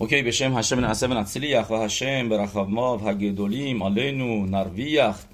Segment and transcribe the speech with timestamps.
[0.00, 5.26] אוקיי, בשם השם נעשה ונצליח, והשם ברחמיו הגדולים עלינו נרוויח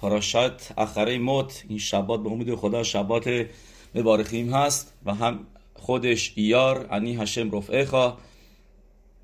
[0.00, 3.28] פרשת אחרי מות این شبات به امید خدا شبات
[3.94, 7.86] مبارکیم هست و هم خودش ایار انی هشم رفعه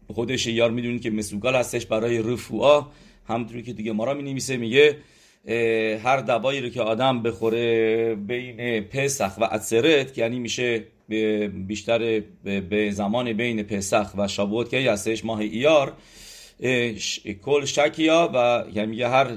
[0.08, 2.86] خودش ایار میدونید که مسوگال هستش برای رفوعا
[3.28, 4.96] همونطوری که دیگه ما را می میگه
[6.04, 10.84] هر دوایی رو که آدم بخوره بین پسخ و اصرت یعنی میشه
[11.67, 15.93] بیشتر به زمان بین پسخ و شابوت که هستش ماه ایار
[17.45, 19.27] کل شکیا و یعنی میگه هر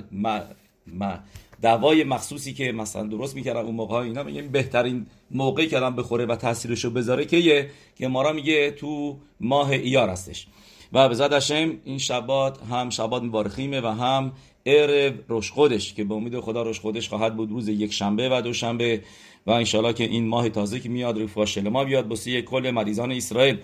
[1.62, 6.26] دوای مخصوصی که مثلا درست می‌کردن اون موقع اینا میگه بهترین موقعی که آدم بخوره
[6.26, 10.46] و تاثیرشو بذاره که که ما را میگه تو ماه ایار هستش.
[10.92, 11.42] و به زاد
[11.84, 14.32] این شبات هم شبات مبارخیمه و هم
[14.66, 18.40] عرب روش خودش که به امید خدا روش خودش خواهد بود روز یک شنبه و
[18.40, 19.02] دوشنبه
[19.48, 23.58] و انشالله که این ماه تازه که میاد رفوا شلما بیاد بسیه کل مریضان اسرائیل.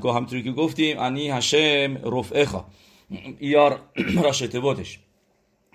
[0.00, 2.48] گو همطوری که گفتیم انی هشم رفعه
[3.38, 3.80] ایار
[4.24, 4.98] راشته بودش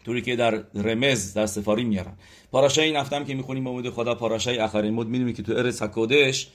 [0.05, 2.13] طوری که در رمز در سفاری میارن.
[2.51, 5.81] پاراشای این هفتم که می‌خونیم به امید خدا پاراشای اخرین مد می‌دونیم که تو ارس
[5.81, 6.47] حکودش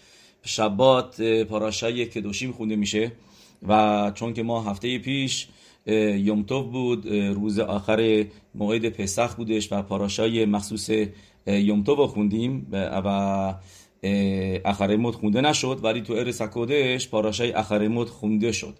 [0.45, 3.13] شبات پاراشای کدوشیم خونده میشه.
[3.69, 5.49] و چون که ما هفته پیش
[5.87, 8.25] یومتوف بود روز آخر
[8.55, 10.91] موعد پسخ بودش و پاراشای مخصوص
[11.47, 13.55] یومتوف رو خوندیم و
[14.65, 18.75] اخر مد خونده نشد ولی تو ارس کودش پاراشای اخر مد خونده شد.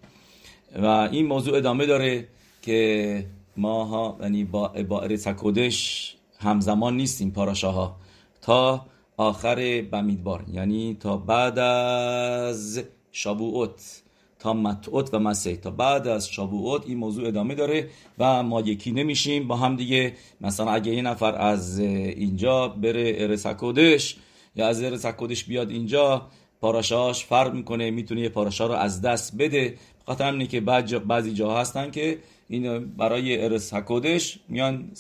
[0.83, 2.29] و این موضوع ادامه داره
[2.63, 7.97] که ما ها یعنی با, با ارس کودش همزمان نیستیم پاراشاها.
[8.43, 12.83] تا آخر بمیدبار یعنی تا بعد از
[13.13, 14.02] شابوت
[14.43, 15.57] تا متعوت و مسیح.
[15.57, 19.49] تا بعد از شابوت این موضوع ادامه داره و ما یکی نمیشیم.
[19.49, 24.17] با هم دیگه مثلا اگه یه نفر از اینجا بره ارسکودش
[24.57, 26.27] یا از ارسکودش بیاد اینجا
[26.61, 29.75] پاراشاش فرق می‌کنه می‌تونه یه پاراشا رو از دست بده.
[30.07, 34.91] خاطر همینه که بعضی جا هستن که این برای ارس حکودش میان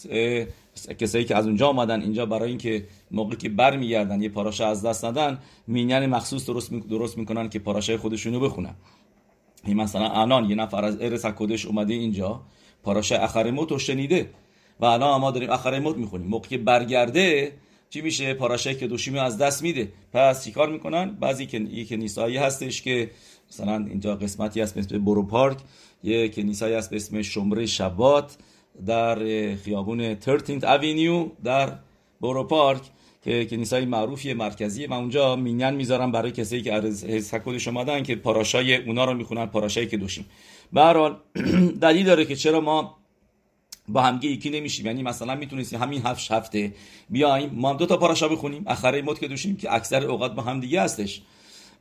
[0.98, 5.04] کسایی که از اونجا آمدن اینجا برای اینکه موقعی که برمیگردن یه پاراشا از دست
[5.04, 8.74] ندن مینین مخصوص درست درست می‌کنن که پاراشای خودشونو بخونن.
[9.68, 12.40] مثلا الان یه نفر از ارس کدش اومده اینجا
[12.82, 14.30] پاراشای اخرموت رو شنیده
[14.80, 16.26] و الان ما داریم اخرموت می‌خونیم.
[16.26, 17.52] موقعی برگرده
[17.90, 19.92] چی میشه؟ پاراشای که دوشیمی از دست میده.
[20.12, 23.10] پس چیکار می‌کنن؟ بعضی که یه کنیسایی هستش که
[23.50, 25.58] مثلا اینجا قسمتی هست مثل برو پارک
[26.04, 28.36] یه کنیسایی هست به اسم شمره شبات
[28.86, 29.16] در
[29.54, 31.78] خیابون 13 اوینیو در
[32.20, 32.82] برو پارک.
[33.22, 38.16] که کنیسای معروفی مرکزی و اونجا مینین می‌ذارن برای کسایی که از حزکودش اومدن که
[38.16, 40.26] پاراشای اونا رو می‌خونن پاراشایی که دوشیم.
[40.72, 41.10] به
[41.80, 42.98] دلیل داره که چرا ما
[43.88, 44.86] با همگی یکی نمیشیم.
[44.86, 46.74] یعنی مثلا می‌تونستیم همین هفت هفته
[47.10, 50.42] بیایم ما هم دو تا پاراشا بخونیم اخره مد که دوشیم که اکثر اوقات با
[50.42, 51.22] هم دیگه هستش.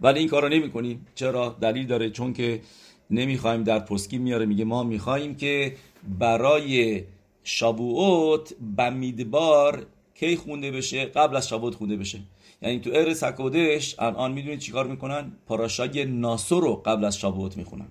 [0.01, 1.07] ولی این کارو نمی‌کنیم.
[1.16, 2.62] چرا؟ دلیل داره چون که
[3.09, 5.75] نمی‌خوایم در پسکی میاره میگه ما می‌خوایم که
[6.19, 7.03] برای
[7.44, 9.85] شابوت بمیدبار
[10.21, 12.19] کی خونده بشه قبل از شابوت خونده بشه.
[12.61, 17.87] یعنی تو ار سکودش الان می‌دونید چیکار می‌کنن؟ پاراشای ناسو رو قبل از شابوت می‌خونن.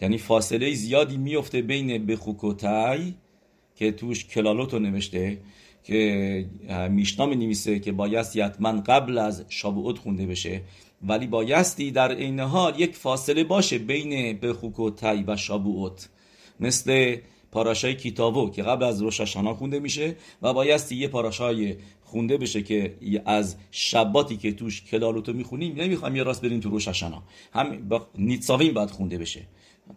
[0.00, 3.14] یعنی فاصله زیادی میفته بین بخوکوتای
[3.76, 5.38] که توش کلالوتو نوشته
[5.84, 6.46] که
[6.90, 10.60] میشنا می نویسه که بایستی حتما قبل از شابوت خونده بشه.
[11.02, 16.08] ولی بایستی در این حال یک فاصله باشه بین بخوکوتای و شابوت
[16.60, 17.16] مثل
[17.52, 22.94] پاراشای کتابو که قبل از روش خونده میشه و بایستی یه پاراشای خونده بشه که
[23.24, 27.02] از شباتی که توش کلالوتو می‌خونیم نمی‌خوایم یه راست بریم تو روش
[27.52, 29.42] هم با نیتساوین باید خونده بشه.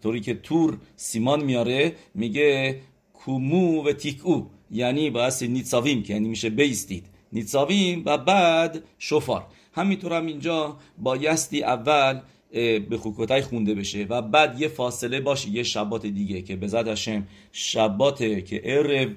[0.04, 2.82] طوری که تور سیمان میاره میگه
[3.14, 4.46] کومو و تیکو.
[4.72, 7.06] یعنی باعث نیتساویم که یعنی میشه بیستید.
[7.34, 9.46] نیتساویم و بعد شفار.
[9.74, 12.20] همینطور هم اینجا بایستی اول
[12.90, 16.88] به خوکوتای خونده بشه و بعد یه فاصله باشه یه شبات دیگه که به زد
[16.88, 19.16] هشم شباته که ار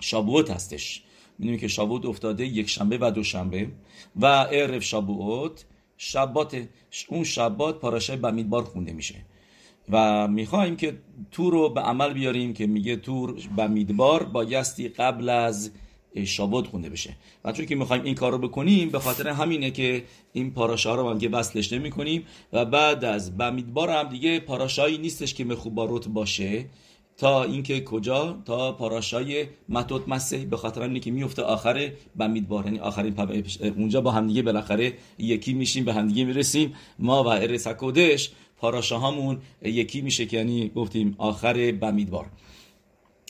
[0.00, 1.02] شابوت هستش.
[1.38, 3.68] می‌دونیم که شابوت افتاده یک شنبه و دوشنبه
[4.16, 5.64] و ار شابوت
[5.96, 6.68] شبات
[7.08, 9.14] اون شبات پاراشای بمیدبار خونده میشه.
[9.90, 10.98] و می‌خوایم که
[11.30, 15.70] تور رو به عمل بیاریم که میگه تور بمیدبار بایستی قبل از
[16.24, 17.16] شابوت خونده بشه.
[17.44, 21.10] و چون که می‌خوایم این کار رو بکنیم به خاطر همینه که این پاراشا رو
[21.10, 26.64] هم وصلش نمی کنیم و بعد از بمیدبار هم دیگه پاراشایی نیستش که مخوباروت باشه.
[27.16, 30.44] تا اینکه کجا؟ تا پاراشای متوت مسیح.
[30.44, 32.64] به خاطر اینه که میفته آخر بمیدبار.
[32.64, 33.14] یعنی آخرین
[33.76, 36.74] اونجا با همدیگه بالاخره یکی میشیم به همدیگه می‌رسیم.
[36.98, 42.26] ما و ارسکودش پاراشاهامون یکی میشه که یعنی گفتیم آخر بمیدبار.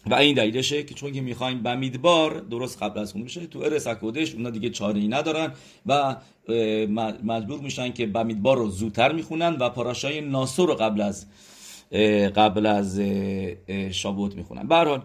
[0.07, 3.87] و این دلیلشه که چون که می‌خوایم بمیدبار درست قبل از اون بشه تو ارس
[3.87, 5.53] اکودش اونا دیگه چاره ندارن
[5.87, 6.17] و
[7.25, 11.27] مجبور میشن که بمیدبار رو زودتر می‌خونن و پاراشای ناسو رو قبل از
[12.37, 13.01] قبل از
[13.91, 14.69] شابوت می‌خونن.
[14.69, 15.03] به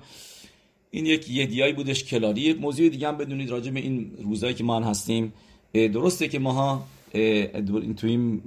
[0.92, 4.80] این یک یدیایی بودش کلاری موضوع دیگه هم بدونید راجع به این روزایی که ما
[4.80, 5.34] هستیم.
[5.74, 6.86] درسته که ماها
[7.98, 8.42] توی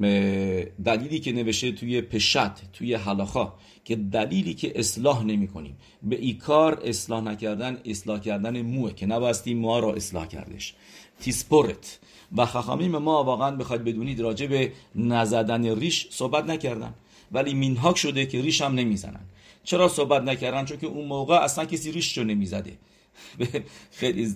[0.84, 3.52] دلیلی که نوشته توی پشت توی حلاخا
[3.84, 9.06] که دلیلی که اصلاح نمی کنیم به ای کار اصلاح نکردن اصلاح کردن موه که
[9.06, 10.74] نباستی موها را اصلاح کردش.
[11.20, 11.98] تیسپورت.
[12.36, 16.94] و خخامیم ما واقعا بخواید بدونید راجع به نزدن ریش صحبت نکردن.
[17.32, 19.20] ولی مینهاک شده که ریش هم نمی‌زنن.
[19.64, 22.72] چرا صحبت نکردن؟ چون که اون موقع اصلا کسی ریش رو نمی‌زده.
[23.98, 24.34] خیلی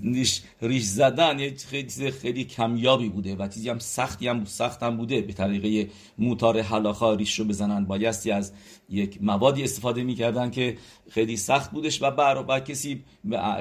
[0.61, 5.21] ریش, زدن یه خیلی خیلی کمیابی بوده و چیزی هم سختی هم سخت هم بوده.
[5.21, 7.85] به طریقه موتار حلاخا ریش رو بزنن.
[7.85, 8.53] بایستی از
[8.91, 10.77] یک موادی استفاده می‌کردن که
[11.11, 13.05] خیلی سخت بودش و بر کسی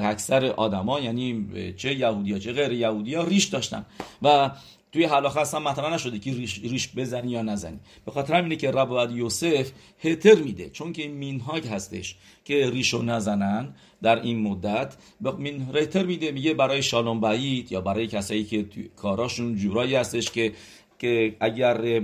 [0.02, 3.86] اکثر آدما یعنی چه یهودی چه غیر یهودی ها ریش داشتن.
[4.22, 4.52] و
[4.92, 7.80] توی حلاخه اصلا مطرح نشده که ریش, ریش بزنی یا نزنی.
[8.06, 10.70] به خاطر همینه که رب یوسف هتر میده.
[10.70, 12.16] چون که مینهاگ هستش
[12.46, 14.96] که ریشو نزنن در این مدت.
[15.38, 18.66] مین هتر میده میگه برای شالوم بعید یا برای کسایی که
[18.96, 20.54] کاراشون جورایی هستش که
[21.00, 22.02] که اگر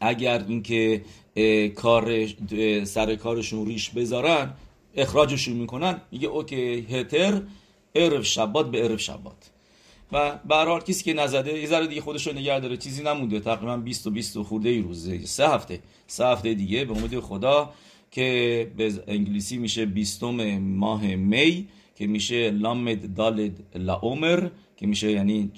[0.00, 1.04] اگر اینکه
[1.74, 2.26] کار
[2.84, 4.54] سر کارشون ریش بذارن
[4.96, 6.00] اخراجشون می‌کنن.
[6.12, 7.42] میگه اوکی هتر
[7.94, 9.50] عرف شبات به عرف شبات.
[10.12, 12.76] و به حال کسی که نزده یه ذره دیگه خودش رو نگه داره.
[12.76, 13.40] چیزی نمونده.
[13.40, 15.80] تقریبا 20 و 20 خورده ای روزه سه هفته.
[16.06, 17.72] سه هفته دیگه به امید خدا
[18.10, 25.12] که به انگلیسی میشه 20 ماه می که میشه لامد دالد لا عمر که میشه
[25.12, 25.52] یعنی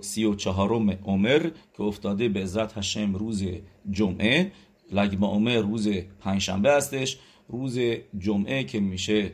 [0.00, 0.72] 34
[1.04, 3.44] عمر که افتاده به عزت هشم روز
[3.90, 4.52] جمعه.
[4.92, 5.88] لگما عمر روز
[6.20, 7.18] پنجشنبه هستش.
[7.48, 7.78] روز
[8.18, 9.32] جمعه که میشه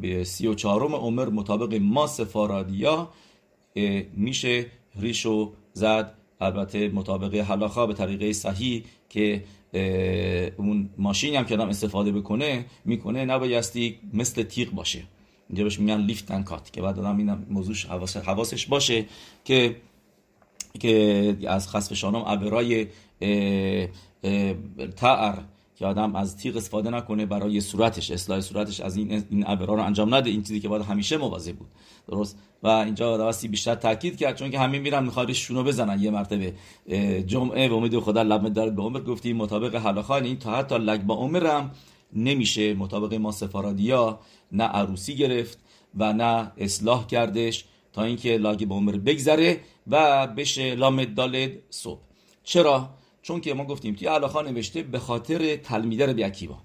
[0.00, 3.08] به 34 عمر مطابق ما سفارادیا
[4.16, 4.66] میشه
[5.00, 6.14] ریشو زد.
[6.40, 9.44] البته مطابق حلاخا به طریقه صحیح که
[10.56, 15.02] اون ماشینی هم که آدم استفاده بکنه می‌کنه نبایستی مثل تیغ باشه.
[15.48, 19.04] اینجا بهش میگن لیفت کات که بعد آدم این موضوعش حواسش باشه
[19.44, 19.76] که
[20.80, 22.86] که از خصف شانم عبرای
[24.96, 25.34] تعر
[25.80, 30.14] که آدم از تیغ استفاده نکنه برای صورتش اصلاح صورتش از این این رو انجام
[30.14, 30.30] نده.
[30.30, 31.68] این چیزی که باید همیشه مواظب بود.
[32.08, 36.02] درست؟ و اینجا داستی بیشتر تاکید کرد چون که همین میرن می‌خواد شونو بزنن.
[36.02, 36.54] یه مرتبه
[37.26, 39.36] جمعه به امید خدا لب دار به عمر گفتیم.
[39.36, 41.70] مطابق حلاخان این تا حتی لگ با عمرم
[42.12, 42.74] نمیشه.
[42.74, 44.20] مطابق ما سفارادیا
[44.52, 45.58] نه عروسی گرفت
[45.98, 52.00] و نه اصلاح کردش تا اینکه لاگ به عمر بگذره و بشه لامد دالد صبح.
[52.44, 56.58] چرا؟ چون که ما گفتیم توی علاخا نوشته به خاطر تلمیده ربی عکیبا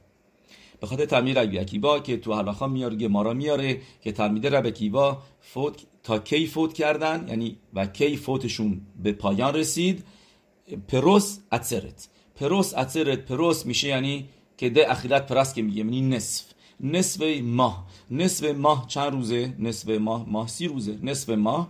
[0.80, 5.18] به خاطر تلمیده ربی عکیبا که تو علاخا میاره گمارا میاره که تلمیده ربی عکیبا
[5.42, 10.04] فوت تا کی فوت کردن؟ یعنی و کی فوتشون به پایان رسید؟
[10.88, 12.08] پروس اتسرت.
[12.36, 14.26] پروس اتسرت پروس میشه یعنی
[14.58, 16.46] که ده اخیلت پرس که میگه یعنی نصف.
[16.80, 17.88] نصف ماه.
[18.12, 20.98] نصف ماه چند روزه؟ نصف ماه ماه سی روزه.
[21.04, 21.70] نصف ماه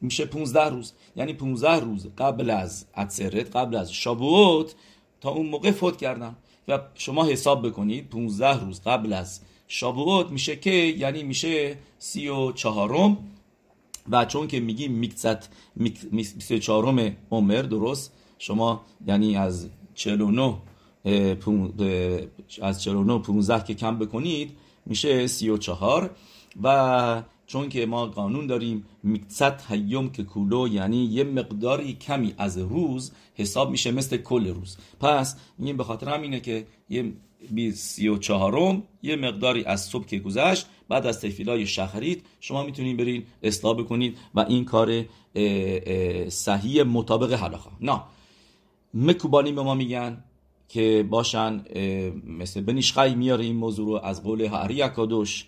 [0.00, 0.92] میشه 15 روز.
[1.16, 4.74] یعنی 15 روز قبل از عطسرت قبل از شابوت
[5.20, 6.36] تا اون موقع فوت کردن
[6.68, 12.52] و شما حساب بکنید 15 روز قبل از شابوت میشه که یعنی میشه سی و
[12.52, 13.16] چهارم.
[14.10, 15.50] و چون که میگی میکست
[16.38, 20.54] سی و چهارم عمر درست؟ شما یعنی از 49
[22.62, 26.10] از 49 15 که کم بکنید میشه 34
[26.62, 32.58] و چون که ما قانون داریم مکست هیوم که کولو یعنی یه مقداری کمی از
[32.58, 34.76] روز حساب میشه مثل کل روز.
[35.00, 37.12] پس این به خاطر همینه که یه
[37.72, 43.24] سی چهارم یه مقداری از صبح که گذشت بعد از تفیلای شخرید شما می‌تونید برین
[43.42, 45.04] اصلاح بکنید و این کار
[46.28, 48.00] صحیح مطابق حلاخا نه
[48.94, 50.24] مکوبانی به ما میگن
[50.68, 51.64] که باشن
[52.26, 55.46] مثل بنیشخای میاره این موضوع رو از قول هاری اکادوش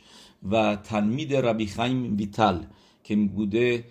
[0.50, 2.58] و تلمید ربی خیم ویتل
[3.04, 3.84] که بوده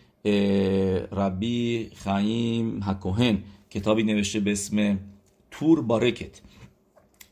[1.11, 3.43] ربی خیم هکوهن.
[3.69, 4.99] کتابی نوشته به اسم
[5.51, 6.41] تور بارکت.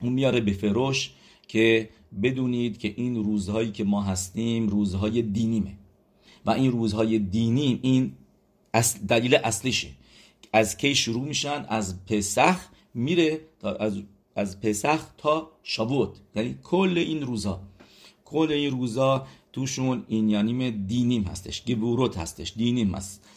[0.01, 1.11] اون میاره به فروش
[1.47, 1.89] که
[2.23, 5.77] بدونید که این روزهایی که ما هستیم روزهای دینیمه.
[6.45, 8.13] و این روزهای دینی این
[9.07, 9.87] دلیل اصلیشه.
[10.53, 13.41] از کی شروع میشن؟ از پسخ میره
[13.79, 14.01] از
[14.35, 16.09] از پسخ تا شابوت.
[16.35, 17.61] یعنی کل این روزها.
[18.33, 23.27] کل این روزا توشون این یعنی دینیم هستش گبوروت هستش دینیم هست.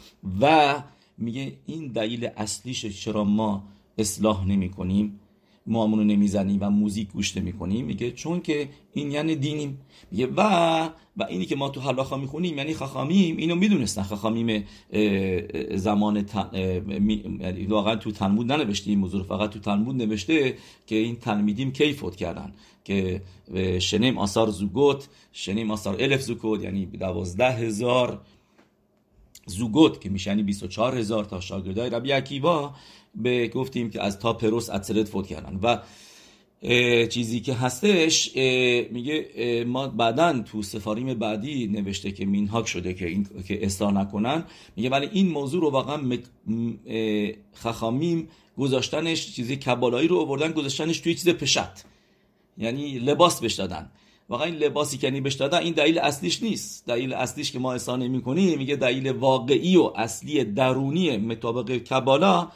[0.40, 0.74] و
[1.18, 3.64] میگه این دلیل اصلیش چرا ما
[3.98, 5.20] اصلاح نمی کنیم
[5.66, 9.78] موامونو نمی‌زنیم و موزیک گوش می‌کنیم میگه چون که این یعنی دینیم.
[10.10, 10.40] میگه و
[11.16, 14.64] و اینی که ما تو حلاخا می‌خونیم یعنی خخامیم اینو می‌دونستن خخامیم
[15.74, 16.26] زمان
[17.40, 20.54] یعنی واقعا تو تلمود ننوشته این موضوع فقط تو تلمود نوشته
[20.86, 22.52] که این تلمیدیم کی فوت کردن.
[22.86, 23.22] که
[23.80, 28.20] شنیم آثار زوگوت شنیم آثار الف زوگوت یعنی دوازده هزار
[29.46, 32.40] زوگوت که میشه یعنی 24 هزار تا شاگردای ربی
[33.14, 35.60] به گفتیم که از تا پروس اتسرت فوت کردن.
[35.62, 35.78] و
[37.06, 38.36] چیزی که هستش
[38.90, 44.44] میگه ما بعدا تو سفاریم بعدی نوشته که مینهاک شده که این که اصلاح نکنن.
[44.76, 46.18] میگه ولی این موضوع رو واقعا
[47.52, 48.28] خخامیم
[48.58, 51.95] گذاشتنش چیزی کبالایی رو آوردن گذاشتنش توی چیز پشت.
[52.58, 53.90] یعنی لباس بهش دادن.
[54.28, 56.86] واقعا این لباسی که بهش دادن این دلیل اصلیش نیست.
[56.86, 62.48] دلیل اصلیش که ما اصلاح نمی کنیم میگه دلیل واقعی و اصلی درونی مطابق کبالا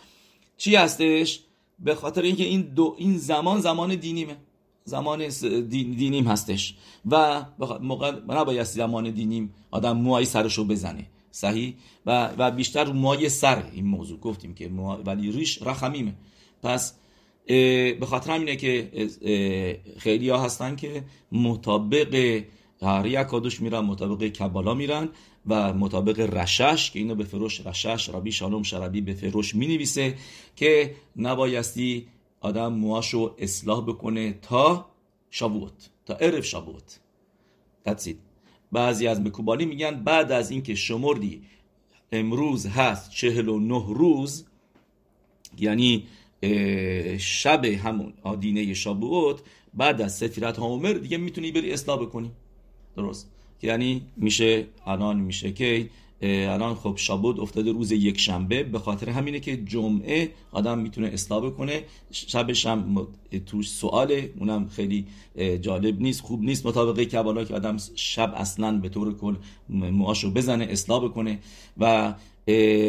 [0.56, 1.40] چی هستش؟
[1.78, 4.36] به خاطر اینکه این دو این زمان زمان دینیمه.
[4.84, 5.28] زمان
[5.70, 6.74] دینیم هستش.
[7.10, 7.44] و
[7.80, 11.06] موقع نباید زمان دینیم آدم موهای سرشو بزنه.
[11.30, 11.74] صحیح؟
[12.06, 14.18] و, و بیشتر موهای سر این موضوع.
[14.20, 14.70] گفتیم که
[15.04, 16.14] ولی ریش رخمیمه.
[16.62, 16.94] پس
[18.00, 18.90] به خاطر همینه که
[19.98, 22.42] خیلی ها هستن که مطابق
[22.82, 25.08] هر کادوش میرن مطابق کبالا میرن
[25.46, 30.14] و مطابق رشش که اینو به فروش رشش ربی شالوم شربی به فروش می نویسه
[30.56, 32.06] که نبایستی
[32.40, 34.86] آدم موهاشو اصلاح بکنه تا
[35.30, 37.00] شابوت تا عرف شابوت.
[37.88, 38.10] That's
[38.72, 41.42] بعضی از مکوبالی میگن بعد از اینکه شمردی
[42.12, 44.44] امروز هست چهل و نه روز
[45.58, 46.06] یعنی
[47.18, 49.40] شب همون آدینه شابوت
[49.74, 52.30] بعد از سفیرت هامر دیگه می‌تونی بری اصلاح بکنی.
[52.96, 53.30] درست.
[53.62, 55.90] یعنی میشه الان میشه که
[56.22, 61.46] الان خب شابود افتاده روز یک شنبه به خاطر همینه که جمعه آدم می‌تونه اصلاح
[61.46, 61.82] بکنه.
[62.10, 63.06] شبش هم
[63.46, 65.06] توش سواله اونم خیلی
[65.60, 66.66] جالب نیست خوب نیست.
[66.66, 69.34] مطابق کبالا که آدم شب اصلا به طور کل
[69.68, 71.38] موهاشو بزنه اصلاح بکنه.
[71.78, 72.14] و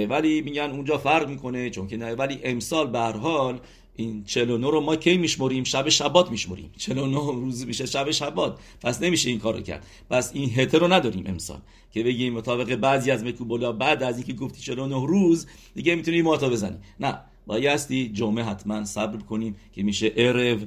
[0.09, 3.59] ولی میگن اونجا فرق می‌کنه چون که نه ولی امسال به هر حال
[3.95, 6.71] این 49 رو ما کی میشمریم؟ شب شبات میشمریم.
[6.77, 8.59] 49 روز میشه شب شبات.
[8.81, 9.85] پس نمیشه این کارو کرد.
[10.09, 11.59] پس این هته رو نداریم امسال.
[11.93, 16.49] که بگیم مطابق بعضی از مکوبولا بعد از اینکه گفتی 49 روز دیگه می‌تونی ماتا
[16.49, 20.59] بزنی نه بایستی جمعه حتما صبر کنیم که میشه ارو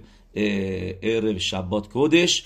[1.03, 2.43] ارو شبات کودش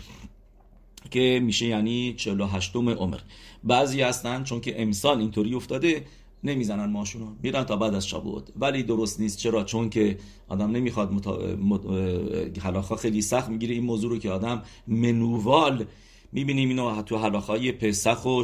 [1.11, 3.19] که میشه یعنی 48 عمر.
[3.65, 6.05] بعضی هستن چون که امسال اینطوری افتاده
[6.45, 9.39] نمی‌زنن ماشونو میرن تا بعد از شابوت ولی درست نیست.
[9.39, 10.19] چرا؟ چون که
[10.49, 12.97] آدم نمی‌خواد متا...
[12.97, 15.85] خیلی سخت می‌گیره این موضوع رو که آدم منووال
[16.33, 18.43] می‌بینیم اینو تو حلاخای پسخ و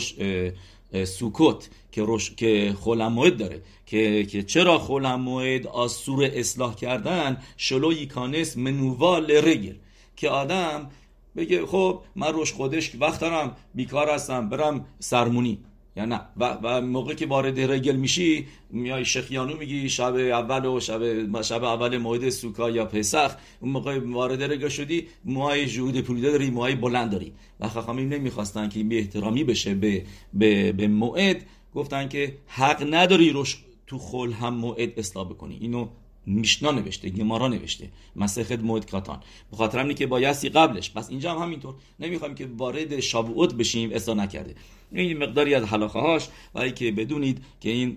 [1.05, 2.31] سوکوت که روش...
[2.31, 3.63] که خولموید داره.
[3.87, 9.75] که که چرا خولموید آسور اصلاح کردن؟ شلو یکانس منووال رگل.
[10.17, 10.91] که آدم
[11.37, 15.59] بگه خب من روش خودش وقت دارم بیکار هستم برم سرمونی.
[15.97, 20.81] یا نه؟ و, و موقع که وارد رگل میشی میای شخیانو میگی شب اول و
[20.81, 23.37] شب شب اول موعد سوکا یا پسخ.
[23.61, 27.33] اون موقع وارد رگل شدی موهای جهود پولیده داری موهای بلند داری.
[27.61, 31.47] و خخامیم نمی‌خواستن که به احترامی بشه به, به, به موعد.
[31.75, 35.59] گفتن که حق نداری روش تو خل هم موعد اصلاح بکنی.
[35.61, 35.89] اینو
[36.27, 39.21] میشنا نوشته گمارا نوشته مسخت موعد کاتان.
[39.51, 40.91] به خاطر که بایستی قبلش.
[40.91, 41.75] پس اینجا هم همینطور.
[42.01, 44.55] نمی‌خوایم که وارد شابوت بشیم اصلاح نکرده.
[44.93, 47.97] این مقداری از حلاخه هاش و که بدونید که این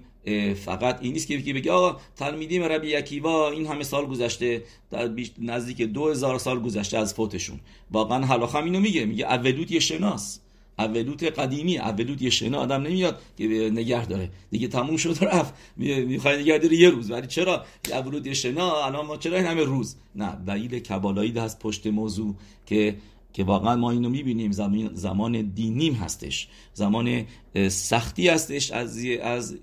[0.53, 5.81] فقط این نیست که بگی آقا تلمیدیم ربی یکیوا این همه سال گذشته در نزدیک
[5.81, 7.59] دو هزار سال گذشته از فوتشون.
[7.91, 9.05] واقعا حلاخه اینو میگه.
[9.05, 10.39] میگه اولوت یه شناس.
[10.79, 14.29] اولوت قدیمی اولوت یه شنا آدم نمیاد که نگه داره.
[14.51, 15.53] دیگه تموم شد رفت.
[15.77, 17.11] می‌خوای نگه داره یه روز.
[17.11, 21.59] ولی چرا؟ اولوت یه شنا الان ما چرا این همه روز؟ نه دلیل کبالایی هست
[21.59, 22.95] پشت موضوع که
[23.33, 24.51] که واقعا ما اینو می‌بینیم.
[24.51, 26.47] زمان, زمان دینیم هستش.
[26.73, 27.25] زمان
[27.69, 29.57] سختی هستش از از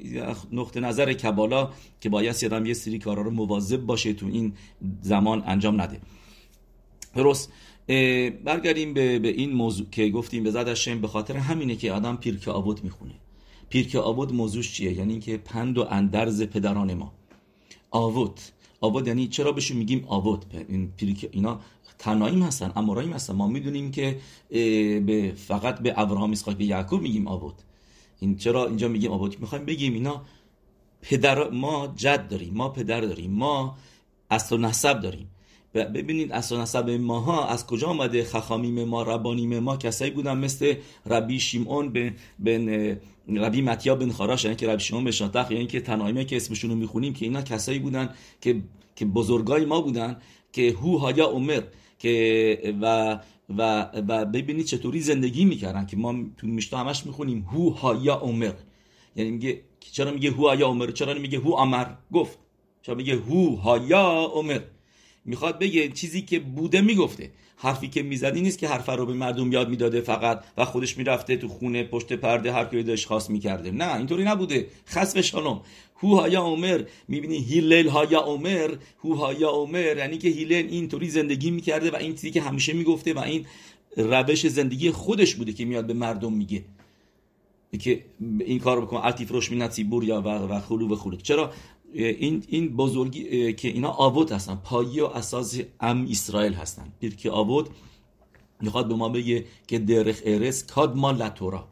[0.52, 4.52] نقطه نظر کبالا که باید یادم یه سری کارا رو مواظب باشه تو این
[5.00, 6.00] زمان انجام نده.
[7.14, 7.52] درست.
[8.44, 12.48] برگردیم به, به این موضوع که گفتیم به زد به خاطر همینه که آدم پیرک
[12.48, 13.14] آبود می‌خونه.
[13.68, 17.12] پیرک آبود موضوعش چیه؟ یعنی اینکه پند و اندرز پدران ما.
[17.90, 18.40] آوود
[18.80, 21.60] آوود یعنی چرا بهشون میگیم آوود این پیرک اینا
[21.98, 23.34] تناییم هستن اموراییم هستن.
[23.34, 24.18] ما می‌دونیم که
[25.06, 27.54] به فقط به ابراهام اسحاق به یعقوب میگیم آبود
[28.20, 30.22] این چرا اینجا میگیم آبود می‌خوایم بگیم اینا
[31.02, 33.76] پدر ما جد داریم ما پدر داریم ما
[34.30, 35.28] اصل و نسب داریم.
[35.74, 40.74] ببینید اصل و نسب ماها از کجا آمده خخامیم ما ربانیم ما؟ کسایی بودن مثل
[41.06, 42.96] ربی شیمون بن, بن
[43.28, 46.70] ربی متیا بن خاراش یعنی که ربی شیمون بن شاتخ یعنی که تنایمه که اسمشون
[46.70, 48.62] رو می‌خونیم که اینا کسایی بودن که
[48.96, 50.16] که بزرگای ما بودن
[50.52, 51.62] که هو هایا عمر
[51.98, 53.18] که و
[53.58, 58.52] و و ببینید چطوری زندگی می‌کردن که ما تو میشتا همش می‌خونیم هو هایا عمر.
[59.16, 62.38] یعنی میگه چرا میگه هو هایا عمر؟ چرا میگه هو امر گفت.
[62.82, 64.60] چرا میگه هو هایا عمر؟
[65.24, 67.30] می‌خواد بگه چیزی که بوده می‌گفته.
[67.56, 71.36] حرفی که می‌زدی نیست که حرف رو به مردم یاد می‌داده فقط و خودش می‌رفته
[71.36, 73.70] تو خونه پشت پرده هر کی داشت خاص می‌کرده.
[73.70, 74.66] نه اینطوری نبوده.
[74.86, 75.60] خسف شالوم.
[75.96, 81.50] هو هایا عمر می‌بینی هیلل هایا عمر هو هایا عمر یعنی که هیلل اینطوری زندگی
[81.50, 83.46] می‌کرده و این چیزی که همیشه می‌گفته و این
[83.96, 86.64] روش زندگی خودش بوده که میاد به مردم میگه.
[87.80, 88.04] که
[88.40, 88.96] این کار بکن.
[88.96, 91.52] التیف روش مینتی بوریا و و خلو و خلو چرا؟
[91.94, 94.54] این این بزرگی که اینا آوت هستن.
[94.54, 96.92] پایه و اساس ام اسرائیل هستن.
[97.18, 97.66] که آوت
[98.60, 101.68] می‌خواد به ما بگه که درخ ارس کاد ما لتورا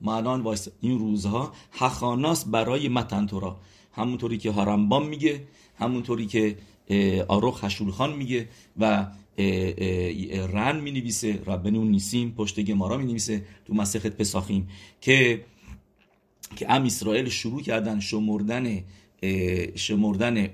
[0.00, 3.56] ما این روزها حخاناس برای متن تورا.
[3.92, 5.44] همونطوری که هارمبام میگه
[5.78, 6.56] همونطوری که
[7.28, 8.48] آروخ خشولخان میگه
[8.78, 9.06] و
[10.52, 14.68] رن می نویسه ربنون نیسیم پشت گمارا می نویسه تو مسخت پساخیم.
[15.00, 15.44] که
[16.56, 18.84] که ام اسرائیل شروع کردن شمردن
[19.74, 20.46] شمردن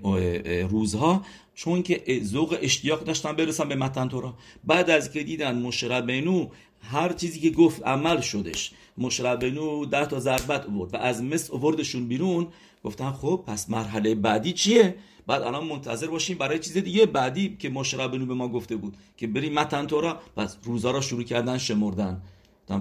[0.70, 4.34] روزها چون که ذوق اشتیاق داشتن برسن به متن تورا.
[4.64, 6.48] بعد از که دیدن مشربنو
[6.80, 8.72] هر چیزی که گفت عمل شدش.
[8.98, 12.46] مشربنو ده تا ضربت آورد و از مصر آوردشون بیرون.
[12.84, 14.94] گفتن خب پس مرحله بعدی چیه؟
[15.26, 19.26] بعد الان منتظر باشیم برای چیز دیگه بعدی که مشربنو به ما گفته بود که
[19.26, 20.20] بریم متن تورا.
[20.36, 22.22] پس روزا را شروع کردن شمردن.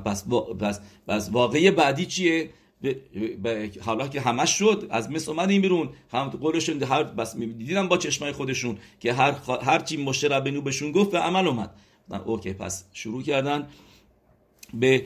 [0.05, 0.25] پس,
[0.59, 2.49] پس, پس واقعی بعدی چیه؟
[3.81, 5.89] حالا که همش شد از مصر اومدیم بیرون.
[6.11, 10.91] هم قولشون هر بس دیدم با چشمای خودشون که هر هر چی مشترب بنو بهشون
[10.91, 11.71] گفت به عمل اومد.
[12.25, 13.67] اوکی پس شروع کردن
[14.73, 15.05] به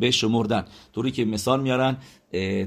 [0.00, 0.64] به شمردن.
[0.92, 1.96] طوری که مثال میارن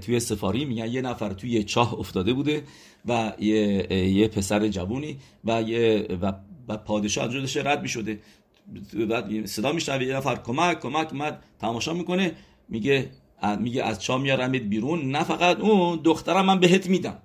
[0.01, 2.63] توی سفاری میگن یه نفر توی چاه افتاده بوده
[3.05, 6.33] و یه, یه پسر جوونی و یه و,
[6.67, 8.19] و پادشاه از جلوش رد می‌شده.
[9.09, 12.31] بعد صدا میشنوه یه نفر کمک کمک اومد تماشا می‌کنه
[12.69, 13.09] میگه
[13.59, 17.17] میگه از چا میارمت بیرون نه فقط اون دخترم من بهت میدم.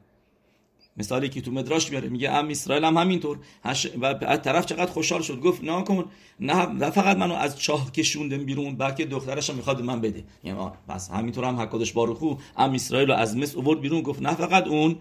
[0.97, 3.39] مثالی که تو مدراش میاره میگه ام اسرائیل هم همینطور.
[4.01, 6.05] و از طرف چقدر خوشحال شد گفت نه کن
[6.41, 10.25] نه, نه فقط منو از چاه کشوندم بیرون بلکه دخترش هم می‌خواد من بده.
[10.45, 14.35] یعنی بس همینطور هم حکادش بارخو ام اسرائیل رو از مصر آورد بیرون گفت نه
[14.35, 14.99] فقط اون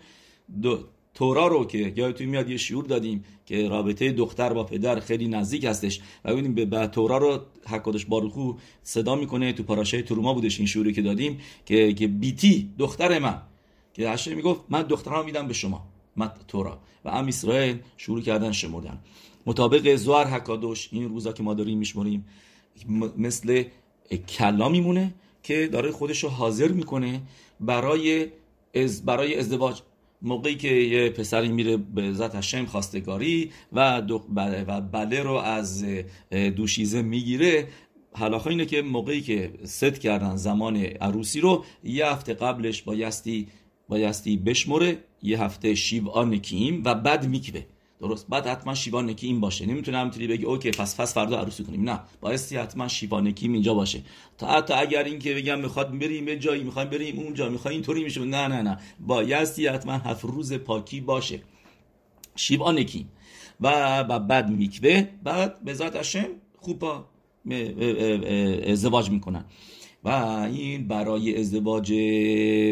[0.62, 0.80] دو
[1.14, 5.66] تورا رو که توی میاد یه شعور دادیم که رابطه دختر با پدر خیلی نزدیک
[5.66, 6.02] هستش.
[6.26, 10.94] و ببینیم به تورا رو حکادش باروخو صدا می‌کنه تو پاراشه تروما بودش این شعوری
[10.94, 13.42] که دادیم که که بیتی دختر من.
[13.94, 15.88] که هشه می‌گفت من دخترم میدم به شما.
[16.16, 16.80] من تورا.
[17.06, 19.00] و ام اسرائیل شروع کردن شمردن.
[19.46, 22.26] مطابق زوار حکادوش این روزا که ما داریم میشمریم
[23.18, 23.64] مثل
[24.38, 27.22] کلا میمونه که داره خودش رو حاضر می‌کنه
[27.60, 28.28] برای
[28.76, 29.82] از برای ازدواج.
[30.22, 34.02] موقعی که یه پسری میره به ذات هشم خواستگاری و,
[34.68, 35.86] و بله رو از
[36.56, 37.68] دوشیزه می‌گیره
[38.16, 43.48] حلاخه اینه که موقعی که ست کردن زمان عروسی رو یه هفته قبلش بایستی
[43.90, 47.62] بایستی بشمره یه هفته شیوان کیم و بعد میکوه.
[48.02, 48.28] درست.
[48.30, 49.66] بعد حتما شیوانکی این باشه.
[49.66, 51.90] نمی‌تونه همینطوری بگی اوکی پس پس فردا عروسی کنیم.
[51.90, 52.00] نه.
[52.22, 54.02] بایستی حتما شیوانکی اینجا باشه.
[54.38, 58.04] تا حتی اگر این که بگم می‌خواد بریم یه جایی می‌خوایم بریم اونجا می‌خوایم اینطوری
[58.04, 58.78] میشه نه نه نه.
[59.00, 61.42] بایستی حتما هفت روز پاکی باشه.
[62.36, 63.08] شیوانکی.
[63.62, 65.08] و بعد میکوه.
[65.24, 66.18] بعد به ذات
[66.58, 67.06] خوبا
[68.68, 69.46] ازدواج می‌کنن.
[70.04, 70.10] و
[70.54, 71.92] این برای ازدواج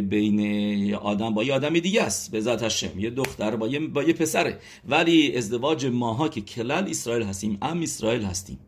[0.09, 2.31] بین آدم با یه آدم دیگه است.
[2.31, 4.59] به ذات هشم یه دختر با یه, با یه پسره.
[4.87, 8.59] ولی ازدواج ماها که کلل اسرائیل هستیم ام اسرائیل هستیم.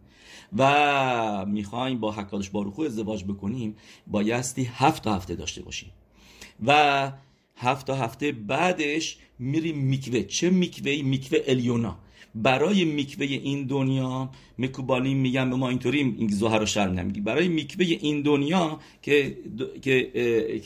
[0.58, 3.76] و می‌خوایم با حکادش باروخو ازدواج بکنیم
[4.08, 5.92] بایستی هفت هفته داشته باشیم.
[6.66, 7.12] و
[7.56, 10.24] هفت هفته بعدش میریم میکوه.
[10.24, 12.00] چه میکوه میکوه الیونا.
[12.36, 17.22] برای میکوه این دنیا مکوبانی میگن به ما اینطوری این زهر رو شرم نمیگی.
[17.22, 19.38] برای میکوه این دنیا که
[19.82, 20.12] که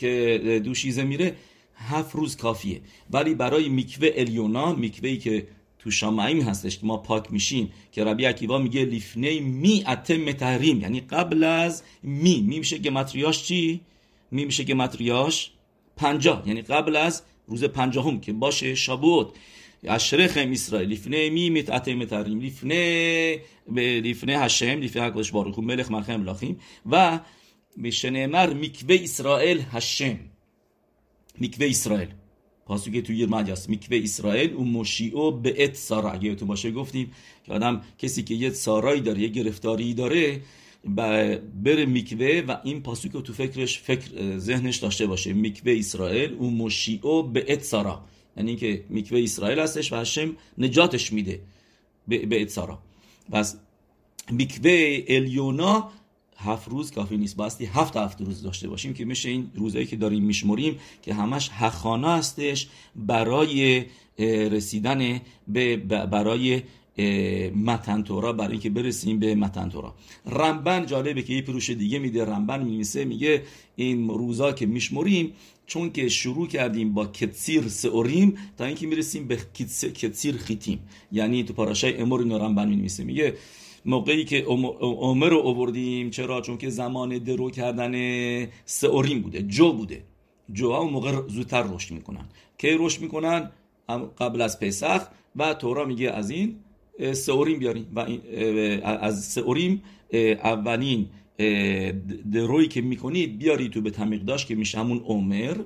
[0.00, 1.36] که دوشیزه میره
[1.76, 2.80] هفت روز کافیه.
[3.10, 5.46] ولی برای میکوه الیونا میکوهی که
[5.78, 10.80] تو شامعیم هستش که ما پاک میشیم که ربی عکیوا میگه لیفنه می اتم تحریم.
[10.80, 12.40] یعنی قبل از می.
[12.40, 13.80] می میشه گمتریاش چی؟
[14.30, 15.50] می میشه گمتریاش
[15.96, 16.42] پنجاه.
[16.46, 19.28] یعنی قبل از روز پنجاهم که باشه شابوت.
[19.84, 23.40] اشرخم اسرائیل لیفنه می متعته متریم لیفنه
[23.76, 27.20] لیفنه هشم لیفنه حقش بارخون ملخ مرخم لاخیم و
[27.76, 30.18] مر میکوه اسرائیل هشم
[31.40, 32.08] میکوه اسرائیل
[32.66, 37.12] پاسو که توی مدیاس میکوه اسرائیل و مشیعو به ات سارا تو باشه گفتیم
[37.44, 40.40] که آدم کسی که یه سارایی داره یه گرفتاری داره
[41.64, 46.50] بره میکوه و این پاسو که تو فکرش فکر ذهنش داشته باشه میکوه اسرائیل و
[46.50, 48.04] مشیعو به ات سارا
[48.36, 51.40] یعنی اینکه میکوه اسرائیل هستش و هشم نجاتش میده
[52.08, 52.78] به اتسارا
[53.32, 53.56] پس
[54.30, 55.90] میکوه الیونا
[56.36, 57.36] هفت روز کافی نیست.
[57.36, 61.48] باستی هفت هفت روز داشته باشیم که میشه این روزایی که داریم میشمریم که همش
[61.48, 63.84] حخانه هستش برای
[64.18, 66.62] رسیدن به برای
[67.54, 69.94] متن تورا برای اینکه برسیم به متن تورا.
[70.26, 72.24] رمبن جالبه که یه پروش دیگه میده.
[72.24, 73.42] رمبن میمیسه میگه
[73.76, 75.32] این روزا که میشمریم
[75.66, 79.38] چون که شروع کردیم با کتسیر سئوریم تا اینکه می‌رسیم به
[79.94, 80.78] کتسیر خیتیم
[81.12, 83.34] یعنی تو پاراشای امور اینو رمبن میمیسه میگه
[83.84, 84.44] موقعی که
[84.80, 87.94] عمر رو آوردیم چرا؟ چون که زمان درو کردن
[88.64, 90.02] سئوریم بوده جو بوده.
[90.52, 92.28] جو ها اون موقع زودتر رشد می‌کنن.
[92.58, 93.50] کی رشد می‌کنن؟
[94.18, 95.02] قبل از پسخ
[95.36, 96.56] و تورا میگه از این
[97.12, 97.86] سئوریم بیاریم.
[97.96, 98.06] و
[98.84, 99.82] از سئوریم
[100.44, 101.06] اولین
[102.32, 105.56] دروی که می‌کنید بیارید تو به تمیقداش که میشه همون عمر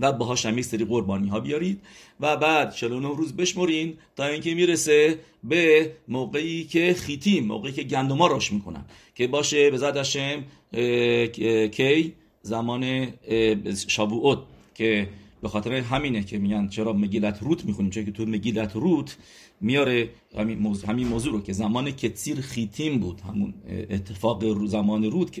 [0.00, 1.80] و باهاش هم سری قربانی ها بیارید
[2.20, 8.26] و بعد 49 روز بشمرین تا اینکه می‌رسه به موقعی که خیتیم موقعی که گندما
[8.26, 10.02] راش می‌کنن که باشه به زد
[11.70, 13.08] کی زمان
[13.88, 14.38] شابوت
[14.74, 15.08] که
[15.42, 19.16] به خاطر همینه که میگن چرا مگیلت روت می‌خونیم چون که تو مگیلت روت
[19.60, 23.20] میاره همین موضوع, همین موضوع رو که زمان کتسیر خیتیم بود.
[23.20, 23.54] همون
[23.90, 25.36] اتفاق زمان رود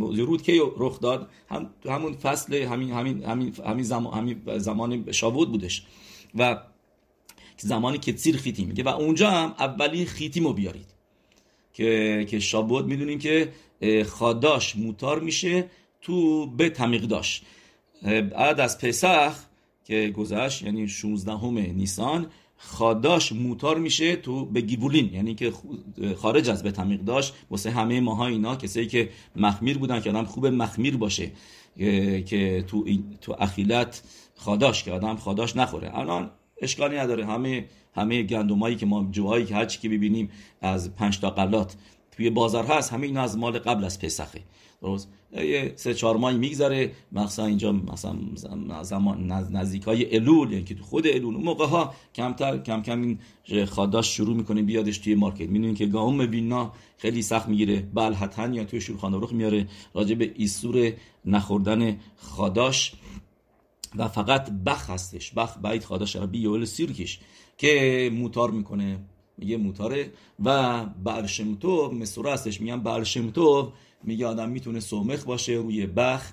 [0.00, 5.50] رود که رخ داد؟ هم همون فصل همین همین همین همین زمان همین زمان شاوود
[5.50, 5.86] بودش.
[6.34, 6.62] و
[7.56, 8.68] زمان کتسیر خیتیم.
[8.68, 10.86] میگه و اونجا هم اولین خیتیم رو بیارید.
[11.72, 13.52] که که شابود می‌دونیم که
[14.06, 17.42] خاداش موتار میشه تو به تمیقداش
[18.02, 19.36] بعد از پسخ
[19.84, 25.14] که گذشت یعنی 16 نیسان خاداش موتار میشه تو به گیبولین.
[25.14, 25.52] یعنی که
[26.16, 30.24] خارج از به تمیق داشت واسه همه ماها اینا کسایی که مخمیر بودن که آدم
[30.24, 31.32] خوب مخمیر باشه
[32.26, 32.84] که تو
[33.20, 34.02] تو اخیلت
[34.36, 35.98] خاداش که آدم خاداش نخوره.
[35.98, 36.30] الان
[36.62, 37.26] اشکالی نداره.
[37.26, 37.64] همه
[37.94, 41.76] همه گندمایی که ما جوهایی که هرچی که ببینیم از پنج تا قلات
[42.16, 44.40] توی بازار هست همه اینا از مال قبل از پسخه.
[44.84, 46.92] درست؟ یه سه چهار ماهی میگذره.
[47.12, 51.36] مثلا اینجا مثلا زمان نزدیک های الول یعنی که تو خود الول.
[51.36, 53.18] موقع ها کمتر کم کم این
[53.64, 55.48] خاداش شروع می‌کنه بیادش توی مارکت.
[55.48, 57.88] می‌دونین که گاوم وینا خیلی سخت می‌گیره.
[57.94, 60.92] بلحتن یا توی شورخان رخ میاره راجع به ایسور
[61.24, 62.92] نخوردن خاداش.
[63.96, 65.32] و فقط بخ هستش.
[65.32, 67.20] بخ باید خاداش ربی یول سیرکش
[67.58, 68.98] که موتار می‌کنه.
[69.38, 70.12] میگه موتاره.
[70.44, 72.60] و برشمتو مسوره هستش.
[72.60, 73.72] میگن برشمتو
[74.06, 76.32] میگه آدم می‌تونه سومخ باشه روی بخ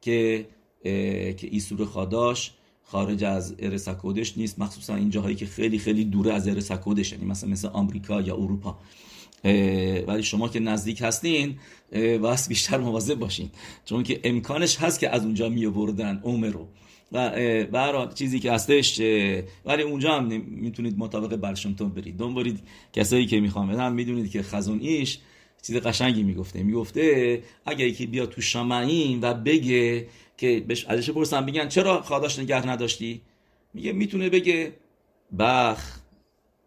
[0.00, 0.46] که
[0.82, 2.52] که ایسور خاداش
[2.84, 4.58] خارج از ارسکودش نیست.
[4.58, 8.78] مخصوصا این جاهایی که خیلی خیلی دوره از ارسکودش یعنی مثلا مثل آمریکا یا اروپا.
[10.06, 11.58] ولی شما که نزدیک هستین
[12.20, 13.50] واسه بیشتر مواظب باشین.
[13.84, 16.68] چون که امکانش هست که از اونجا می آوردن عمر رو.
[17.12, 17.30] و
[17.66, 19.00] برای چیزی که هستش
[19.64, 22.16] ولی اونجا هم می‌تونید مطابق برشمتون برید.
[22.16, 22.60] دنبالید
[22.92, 25.18] کسایی که می‌خوام هم می‌دونید که خزون ایش
[25.62, 26.62] چیز قشنگی می‌گفته.
[26.62, 32.66] می‌گفته اگر یکی بیا تو شمعین و بگه که ازش پرسن بگن چرا خاداش نگه
[32.66, 33.20] نداشتی؟
[33.74, 34.72] میگه می‌تونه بگه
[35.38, 36.00] بخ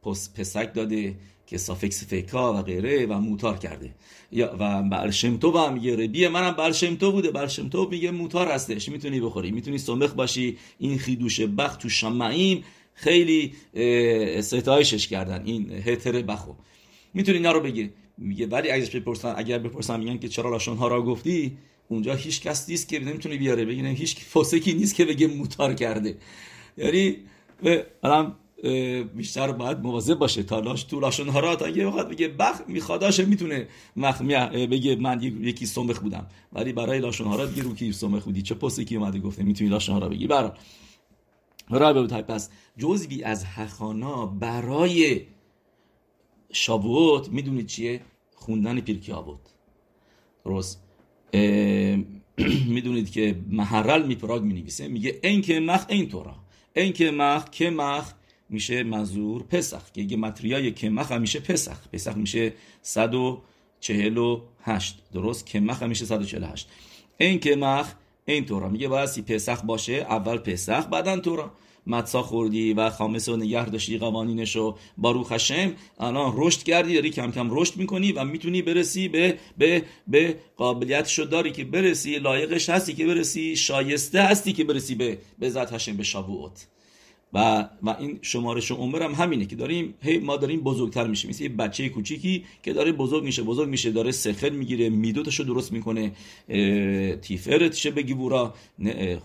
[0.04, 1.16] پسک داده
[1.48, 3.96] که سافکس فیکا و غیره و موتار کرده.
[4.32, 5.96] یا و برشمتو هم میگه.
[5.96, 7.32] ربیه منم برشمتو بوده.
[7.32, 8.90] برشمتو میگه موتار هستش.
[8.90, 9.52] می‌تونی بخوری.
[9.52, 10.58] می‌تونی سمخ باشی.
[10.80, 13.54] این خیدوش بخ تو شمعیم خیلی
[14.42, 15.42] ستایشش کردن.
[15.46, 16.52] این هتر بخو.
[17.14, 17.90] می‌تونی اینا رو بگی
[18.22, 21.58] میگه ولی اگه بپرسن اگر بپرسن میگن که چرا لاشون ها را گفتی
[21.88, 26.18] اونجا هیچ کس نیست که نمی‌تونه بیاره بگه هیچ فاسکی نیست که بگه موتار کرده.
[26.78, 27.16] یعنی
[28.04, 28.36] الان
[29.16, 32.62] بیشتر باید مواظب باشه تا لاش تو لاشون ها را تا یه وقت بگه بخ
[32.68, 36.28] میخواداش می‌تونه مخمیه بگه من یکی سمخ بودم.
[36.54, 39.70] ولی برای لاشون ها را دیگه رو کی سمخ بودی؟ چه پسکی اومده گفته؟ می‌تونی
[39.70, 40.28] لاشون ها را بگی.
[40.28, 40.52] برای
[41.70, 45.22] برای پس جزوی از هخانا برای
[46.52, 48.02] شابوت می‌دونید چیه؟
[48.42, 49.40] خوندن پیرکی آبود
[50.46, 50.84] درست.
[52.76, 56.36] می‌دونید که محرل میپراگ می نویسه میگه این که مخ این طورا
[56.76, 58.14] این که مخ که مخ
[58.50, 59.92] میشه منظور پسخ.
[59.92, 61.88] که متریای که مخ میشه پسخ.
[61.94, 66.70] پسخ میشه 148 درست؟ که مخ میشه 148
[67.18, 67.94] این که مخ
[68.26, 71.52] این طورا میگه باید پسخ باشه اول پسخ بعدا طورا
[71.88, 77.10] متسا خوردی و خامس و نگه داشتی قوانینش رو با خشم الان رشد کردی داری
[77.10, 82.70] کم کم رشد می‌کنی و می‌تونی برسی به به به قابلیت داری که برسی لایقش
[82.70, 86.68] هستی که برسی شایسته هستی که برسی به به ذات هشم به شابوت.
[87.34, 91.30] و و این شمارش عمر هم همینه که داریم هی ما داریم بزرگتر میشیم.
[91.30, 95.72] مثل یه بچه کوچیکی که داره بزرگ میشه بزرگ میشه داره سخر می‌گیره میدوتشو درست
[95.72, 96.12] می‌کنه
[97.22, 98.54] تیفرتشه بگی بورا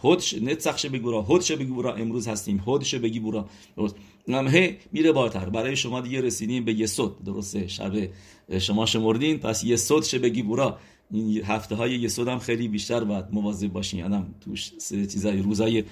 [0.03, 1.95] هودش نتسخشه بگی بورا هودشه بگی بورا.
[1.95, 3.49] امروز هستیم هودشه بگی بورا.
[3.77, 3.97] درست.
[4.29, 5.49] هم هی میره بالاتر.
[5.49, 7.11] برای شما دیگه رسیدیم به یه صد.
[7.27, 7.67] درسته.
[7.67, 7.93] شب
[8.59, 10.79] شما شمردین پس یه صد بگی بورا.
[11.11, 14.05] این هفته های یسود هم خیلی بیشتر باید مواظب باشین.
[14.05, 15.85] آدم توش چیزای روزای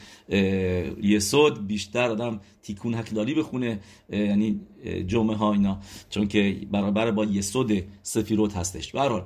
[1.03, 4.61] یسود بیشتر آدم تیکون حکلالی بخونه یعنی
[5.07, 5.81] جمعه ها اینا.
[6.11, 8.92] چون که برابر با یسود سفیروت هستش.
[8.92, 9.24] برحال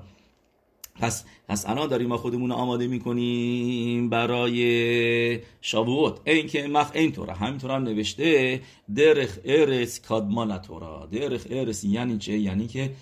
[1.00, 6.20] پس پس الان داریم ما خودمون آماده می‌کنیم برای شابوت.
[6.24, 8.60] این که مخ این طوره همینطور هم نوشته
[8.94, 12.92] درخ ارس کادمان تورا درخ ارس یعنی چه؟ یعنی که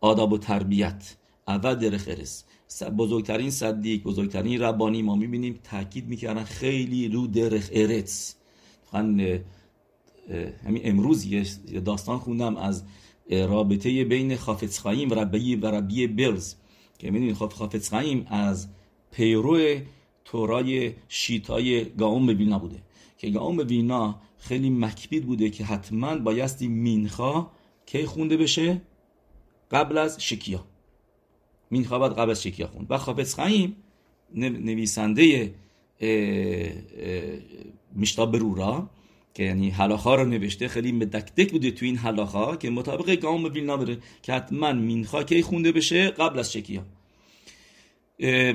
[0.00, 1.16] آداب و تربیت.
[1.48, 2.44] اول در خرس.
[2.98, 8.34] بزرگترین صدیق بزرگترین ربانی ما می‌بینیم تاکید می‌کردن خیلی رو درخ ارتس
[8.92, 11.44] همین امروز یه
[11.84, 12.84] داستان خوندم از
[13.30, 16.54] رابطه بین خافت خایم و ربی و ربی برز.
[16.98, 18.68] که می‌دونید خافت خایم از
[19.10, 19.58] پیرو
[20.24, 22.82] تورای شیتای گاوم وینا بوده.
[23.18, 27.50] که گاوم وینا خیلی مکبید بوده که حتما بایستی مینخا
[27.86, 28.82] کی خونده بشه؟
[29.70, 30.64] قبل از شکیا.
[31.72, 33.76] مینخا باید قبل از شکیا خوند و خافز خایم
[34.34, 35.54] نویسنده
[37.94, 38.90] میشتا برورا
[39.34, 40.68] که یعنی حلاخا رو نوشته.
[40.68, 45.42] خیلی مدکدک بوده تو این حلاخا که مطابق گام ویلنا بره که حتما مینخا کی
[45.42, 46.84] خونده بشه قبل از شکیا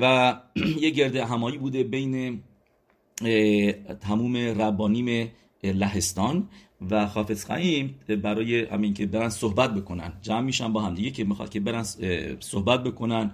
[0.02, 0.40] و
[0.84, 2.44] یه گرده همایی بوده بین
[4.02, 5.32] تموم ربانیم
[5.64, 6.50] لهستان.
[6.92, 10.14] و خافز خیم برای همین که برن صحبت بکنن.
[10.22, 11.84] جمع میشن با هم دیگه که می‌خواد که برن
[12.40, 13.32] صحبت بکنن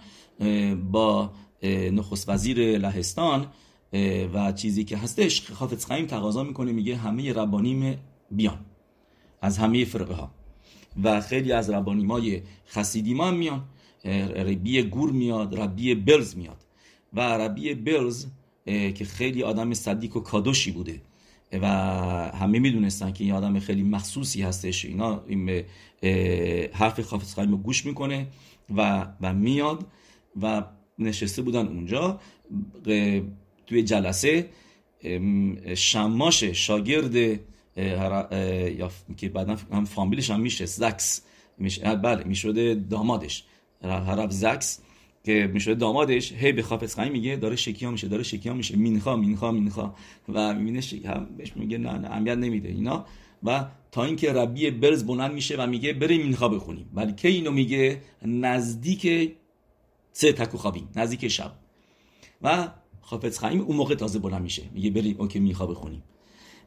[0.91, 1.32] با
[1.91, 3.47] نخست وزیر لهستان
[4.34, 5.51] و چیزی که هستش.
[5.51, 7.97] خافز خیم تقاضا می‌کنه میگه همه ربانیم
[8.32, 8.60] بیان.
[9.41, 10.32] از همه فرقه ها
[11.03, 13.63] و خیلی از ربانیم های خسیدیم هم میان.
[14.36, 16.65] ربی گور میاد ربی بلز میاد.
[17.13, 18.25] و ربی بلز
[18.65, 21.01] که خیلی آدم صدیق و کادوشی بوده.
[21.61, 21.67] و
[22.35, 24.85] همه می‌دونستن که این آدم خیلی مخصوصی هستش.
[24.85, 25.63] اینا این
[26.73, 28.27] حرف خافز رو گوش می‌کنه
[28.75, 29.87] و و میاد
[30.41, 30.63] و
[30.99, 32.19] نشسته بودن اونجا.
[33.67, 34.49] توی جلسه
[35.75, 41.21] شماش شاگرد یا که بعدا هم فامیلش هم میشه زکس
[41.57, 41.95] میشه.
[41.95, 43.43] بله می‌شده دامادش.
[43.81, 44.79] حرف زکس
[45.23, 48.75] که میشه دامادش هی به خافز خایم میگه داره شکیا میشه داره شکیا میشه.
[48.75, 49.93] مینخا مینخا مینخا.
[50.29, 53.05] و می‌بینه هم بهش میگه نه نه اهمیت نمیده اینا.
[53.43, 56.89] و تا اینکه ربی برز بلند میشه و میگه بریم مینخا بخونیم.
[56.93, 59.33] ولی اینو میگه؟ نزدیک
[60.12, 61.51] سه تکو خوابیم نزدیک شب.
[62.41, 62.67] و
[63.01, 64.63] خافز خایم اون موقع تازه بلند میشه.
[64.73, 66.03] میگه بریم اوکی مینخا بخونیم.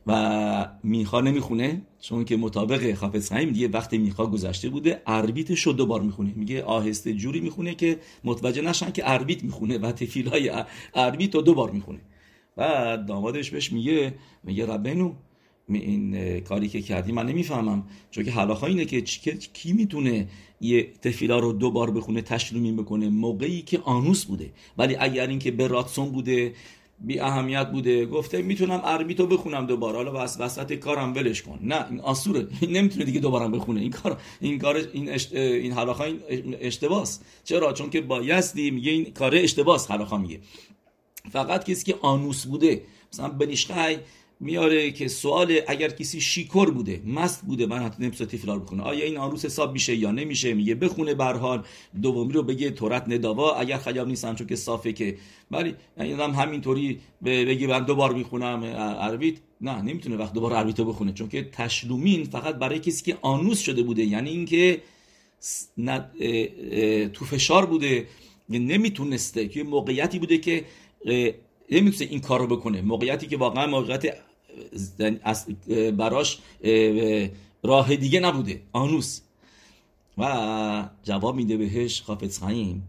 [0.06, 5.72] و میخا نمی‌خونه؟ چون که مطابق حافظ خیم دیگه وقت میخا گذشته بوده اربیتش رو
[5.72, 6.32] دوبار می‌خونه.
[6.36, 10.52] میگه آهسته جوری می‌خونه که متوجه نشن که اربیت می‌خونه و تفیلای
[10.94, 12.00] اربیت رو دوبار می‌خونه.
[12.56, 14.14] و دامادش بهش میگه
[14.44, 15.12] میگه ربنو
[15.68, 17.84] این کاری که کردی من نمی‌فهمم.
[18.10, 19.00] چون که حلاخا اینه که
[19.52, 20.28] کی می‌تونه
[20.60, 24.52] یه تفیلا رو دوبار بخونه تشلیمی بکنه؟ موقعی که آنوس بوده.
[24.78, 26.52] ولی اگر اینکه به راتسون بوده
[27.00, 28.06] بی اهمیت بوده.
[28.06, 29.96] گفته می‌تونم عربی تو بخونم دوباره.
[29.96, 31.58] حالا بس وسط کارم ولش کن.
[31.62, 32.48] نه این آسوره.
[32.62, 33.80] نمی‌تونه دیگه دوباره بخونه.
[33.80, 35.34] این کار این کار این اشت...
[35.34, 37.20] این حلاخا این اشتباس.
[37.44, 40.40] چرا؟ چون که بایستی میگه این کار اشتباس حلاخا میگه.
[41.30, 42.82] فقط کسی که آنوس بوده
[43.12, 43.98] مثلا بنیشخای
[44.40, 49.04] میاره که سوال اگر کسی شیکر بوده مست بوده من حتی نمیشه تفلار بخونه آیا
[49.04, 51.64] این آروس حساب میشه یا نمیشه؟ میگه بخونه برحال
[52.02, 55.16] دومی رو بگه تورت نداوا اگر خیاب نیستن چون که صافه که.
[55.50, 59.34] ولی این هم همینطوری بگه من دوبار می‌خونم عربیت.
[59.60, 61.12] نه نمی‌تونه وقت دوباره عربیتو بخونه.
[61.12, 64.04] چون که تشلومین فقط برای کسی که آنوس شده بوده.
[64.04, 64.82] یعنی اینکه
[67.12, 68.06] تو فشار بوده.
[68.48, 69.48] نمی‌تونسته.
[69.48, 70.64] که موقعیتی بوده که
[71.70, 72.82] نمی‌تونه این کار رو بکنه.
[72.82, 74.16] موقعیتی که واقعا موقعیت
[75.96, 76.38] براش
[77.62, 78.62] راه دیگه نبوده.
[78.72, 79.20] آنوس
[80.18, 82.88] و جواب میده بهش خافت خاییم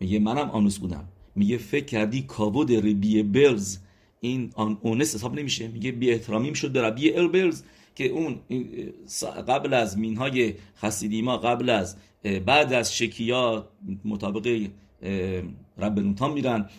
[0.00, 1.04] میگه منم آنوس بودم.
[1.36, 3.78] میگه فکر کردی کابود ربی بلز
[4.20, 7.62] این آن اونس حساب نمیشه؟ میگه بی احترامی شد به ربی بلز
[7.94, 8.40] که اون
[9.48, 11.96] قبل از مینهای خسیدیما قبل از
[12.46, 13.68] بعد از شکیا
[14.04, 14.66] مطابق
[15.78, 16.70] رب میرن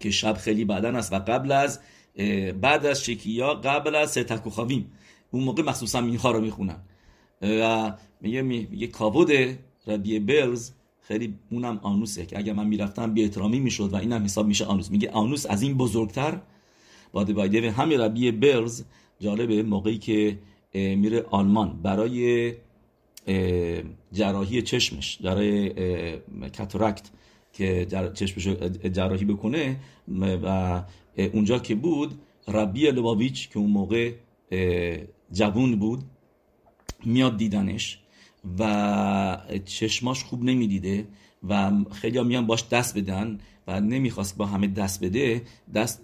[0.00, 1.80] که شب خیلی بدن است و قبل از
[2.60, 4.92] بعد از שקיעה قبل از צאת הכוכבים.
[5.30, 6.80] اون موقع مخصوصا מנחה رو می‌خونن.
[7.42, 9.30] و میگه میگه כבוד
[9.86, 10.70] ربی بلز
[11.00, 14.64] خیلی اونم אנוס ه که اگر من می‌رفتم بی احترامی می‌شد و اینم حساب میشه
[14.64, 14.90] אנוס.
[14.90, 16.40] میگه אנוס از این بزرگتر.
[17.12, 18.84] باده بایده همین ربی بلز
[19.20, 20.38] جالبه موقعی که
[20.74, 22.52] میره آلمان برای
[24.12, 25.72] جراحی چشمش برای
[26.58, 27.10] کاتاراکت
[27.52, 28.46] که چشمش
[28.92, 29.76] جراحی بکنه
[30.18, 30.82] و
[31.32, 34.12] اونجا که بود ربی لباویچ که اون موقع
[35.32, 36.02] جوون بود
[37.04, 37.98] میاد دیدنش
[38.58, 41.06] و چشماش خوب نمی‌دیده
[41.48, 45.42] و خیلی ها میان باش دست بدن و نمی‌خواست با همه دست بده.
[45.74, 46.02] دست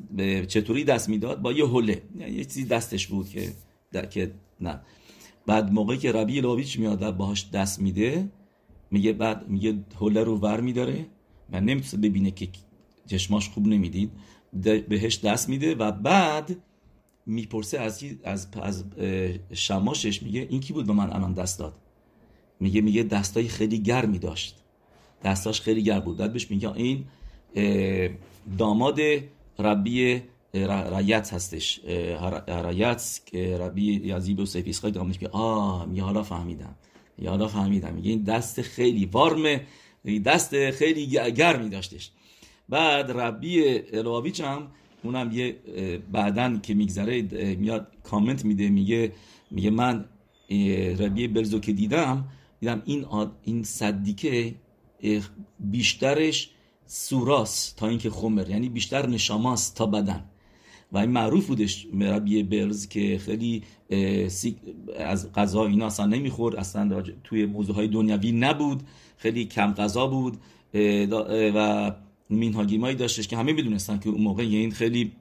[0.49, 3.53] چطوری دست می‌داد؟ با یه حله یعنی یه چیزی دستش بود که
[4.11, 4.81] که نه.
[5.47, 8.29] بعد موقعی که ربی لاویچ میاد و باهاش دست میده
[8.91, 11.07] میگه بعد میگه حله رو ور میداره.
[11.53, 12.49] و نمی‌تونه ببینه که
[13.07, 14.11] چشماش خوب نمی‌دید.
[14.89, 16.57] بهش دست میده و بعد
[17.27, 18.85] می‌پرسه از از از
[19.53, 21.75] شماشش میگه این کی بود به من الان دست داد؟
[22.61, 24.57] میگه میگه دستای خیلی گرمی داشت
[25.25, 26.17] دستاش خیلی گرم بود.
[26.17, 27.05] بعد بهش میگه این
[28.59, 29.01] داماد
[29.59, 30.23] ربی
[30.55, 31.81] رایت هستش.
[32.49, 36.75] رایت که ربی یزیب و سیفیسخای دامادش میگه آه میگه حالا فهمیدم.
[37.19, 37.95] میگه حالا فهمیدم.
[37.95, 39.61] میگه این دست خیلی وارمه.
[40.25, 42.11] دست خیلی گرمی داشتش.
[42.69, 44.69] بعد ربی الواویچ هم
[45.03, 45.57] اونم یه
[46.13, 47.23] بعدن که میگذره
[47.55, 49.13] میاد کامنت میده میگه
[49.51, 50.05] میگه من
[50.99, 52.29] ربی بلزو که دیدم
[52.61, 54.55] دیدم این آد این صدیکه
[55.61, 56.51] بیشترش
[56.87, 60.25] سوراس تا اینکه خمر یعنی بیشتر نشاماست تا بدن.
[60.93, 63.63] و این معروف بودش مربی برز که خیلی
[64.99, 68.83] از غذا اینا اصلا نمی‌خورد اصلا توی موضوع های دنیوی نبود.
[69.19, 70.37] خیلی کم غذا بود
[71.55, 71.93] و
[72.31, 75.13] مینهاگیمایی داشتش که همه می‌دونستن که اون موقع این خیلی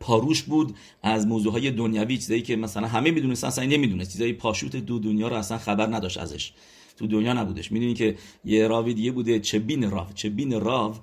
[0.00, 4.12] پاروش بود از موضوع های دنیوی چیزایی که مثلا همه می‌دونستن اصلا نمی‌دونست.
[4.12, 6.52] چیزایی پاشوت دو دنیا رو اصلا خبر نداشت ازش.
[6.96, 7.72] تو دنیا نبودش.
[7.72, 10.94] می‌دونی که یه راوی دیگه بوده چبین راو؟ چبین راو؟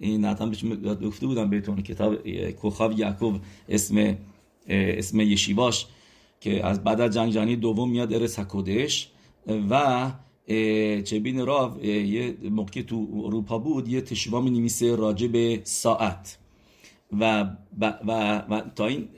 [0.00, 0.64] این حتما بهش
[1.02, 4.16] گفته بودم بهتون کتاب کوخاو یعقوب اسم
[4.68, 5.86] اسم یشیواش
[6.40, 8.38] که از بعد از جنگ جهانی دوم میاد ارس
[9.70, 10.12] و
[11.04, 16.38] چبین راو یه موقع تو اروپا بود یه تشوا می نویسه راجع به ساعت.
[17.20, 17.42] و,
[17.80, 19.08] و, و, تا این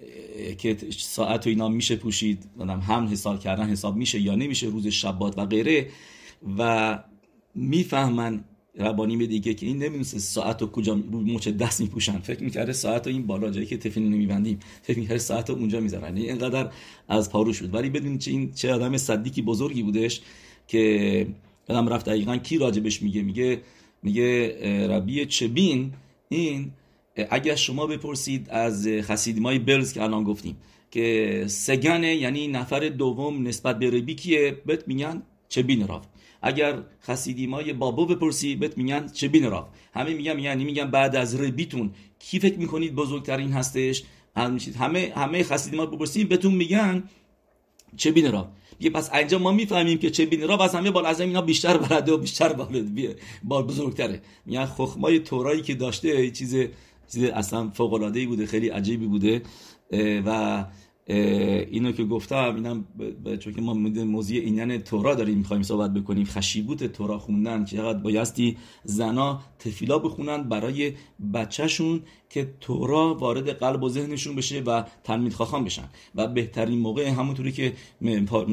[0.58, 2.44] که ساعت و اینا میشه پوشید
[2.88, 5.88] هم حساب کردن حساب میشه یا نمیشه روز شبات و غیره.
[6.58, 6.98] و
[7.54, 8.44] می‌فهمن
[8.78, 12.18] ربانی دیگه که این نمی‌دونست ساعت و کجا مچ دست میپوشن.
[12.18, 14.60] فکر می‌کرده ساعت و این بالا جایی که تفیل نمیبندیم.
[14.82, 16.16] فکر می‌کرده ساعت رو اونجا می‌ذارن.
[16.16, 16.70] یعنی اینقدر
[17.08, 20.20] از پارو شد ولی بدون چه این چه آدم صدیقی بزرگی بودش.
[20.68, 21.26] که
[21.68, 23.60] آدم رفت دقیقا کی راجبش میگه؟ میگه
[24.02, 24.56] میگه
[24.88, 25.92] ربی چبین.
[26.28, 26.72] این
[27.30, 30.56] اگر شما بپرسید از خسیدیمای بلز که الان گفتیم
[30.90, 36.06] که سگنه یعنی نفر دوم نسبت به ربی کیه؟ بهت میگن چبین راف
[36.42, 41.90] اگر خسیدیمای بابو بپرسی بهت میگن چبین راف همه میگن یعنی میگن بعد از ربیتون
[42.18, 44.02] کی فکر می‌کنید بزرگترین هستش؟
[44.78, 47.02] همه همه خسیدیما بپرسید بهتون میگن
[47.96, 48.46] چبین راف
[48.80, 51.76] یه پس اینجا ما می‌فهمیم که چه بین را از همه بال از اینا بیشتر
[51.76, 54.22] بلده و بیشتر بالد بال بزرگتره.
[54.46, 56.56] میگن خخمای تورایی که داشته چیز
[57.12, 59.42] چیز اصلا فوق العاده ای بوده خیلی عجیبی بوده.
[60.26, 60.64] و
[61.06, 62.84] اینو که گفتم اینم
[63.38, 66.24] چون که ما موضوع اینن تورا داریم می‌خوایم صحبت بکنیم.
[66.24, 70.92] خشیبوت تورا خوندن که چقدر بایستی زنا تفیلا بخونن برای
[71.34, 72.02] بچهشون.
[72.34, 75.88] که تورا وارد قلب و ذهنشون بشه و تلمید خواخان بشن.
[76.14, 77.72] و بهترین موقع همونطوری که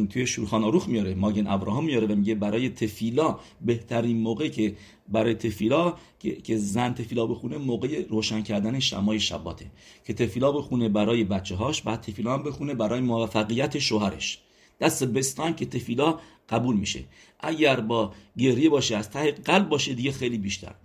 [0.10, 4.76] توی شورخان آروخ میاره ماگن ابراهام میاره و میگه برای تفیلا بهترین موقع که
[5.10, 5.96] برای تفیلا
[6.44, 9.66] که, زن تفیلا بخونه موقع روشن کردن شمای شباته.
[10.06, 14.40] که تفیلا بخونه برای بچه هاش بعد تفیلا هم بخونه برای موفقیت شوهرش.
[14.82, 17.04] دست بستان که تفیلا قبول میشه.
[17.40, 20.76] اگر با گریه باشه از ته قلب باشه دیگه خیلی بیشتر.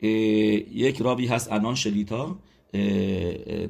[0.00, 2.38] یک راوی هست انان شلیتا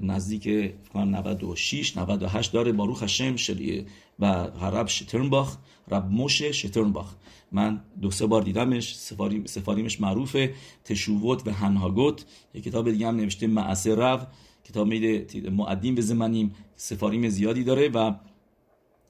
[0.02, 3.86] نزدیک 96 98 داره باروخ هشم شلی
[4.18, 4.26] و
[4.62, 5.56] رب شترنباخ
[5.90, 7.14] رب موشه شترنباخ.
[7.52, 12.24] من دو سه بار دیدمش سفاریم سفاریمش معروفه تشووت و هنهاگوت.
[12.54, 14.18] یک کتاب دیگه هم نوشته معسه رو
[14.64, 18.12] کتاب میده معدیم به زمانیم سفاریم زیادی داره و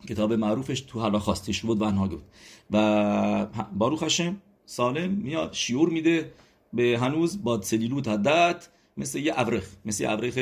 [0.09, 2.23] کتاب معروفش تو حالا خواست تشووت و هنهاگوت.
[2.71, 6.33] و باروخ هشم سالم میاد شیور میده.
[6.73, 10.39] به هنوز با سلیلوت هدت مثل یه ابرخ مثل یه ابرخ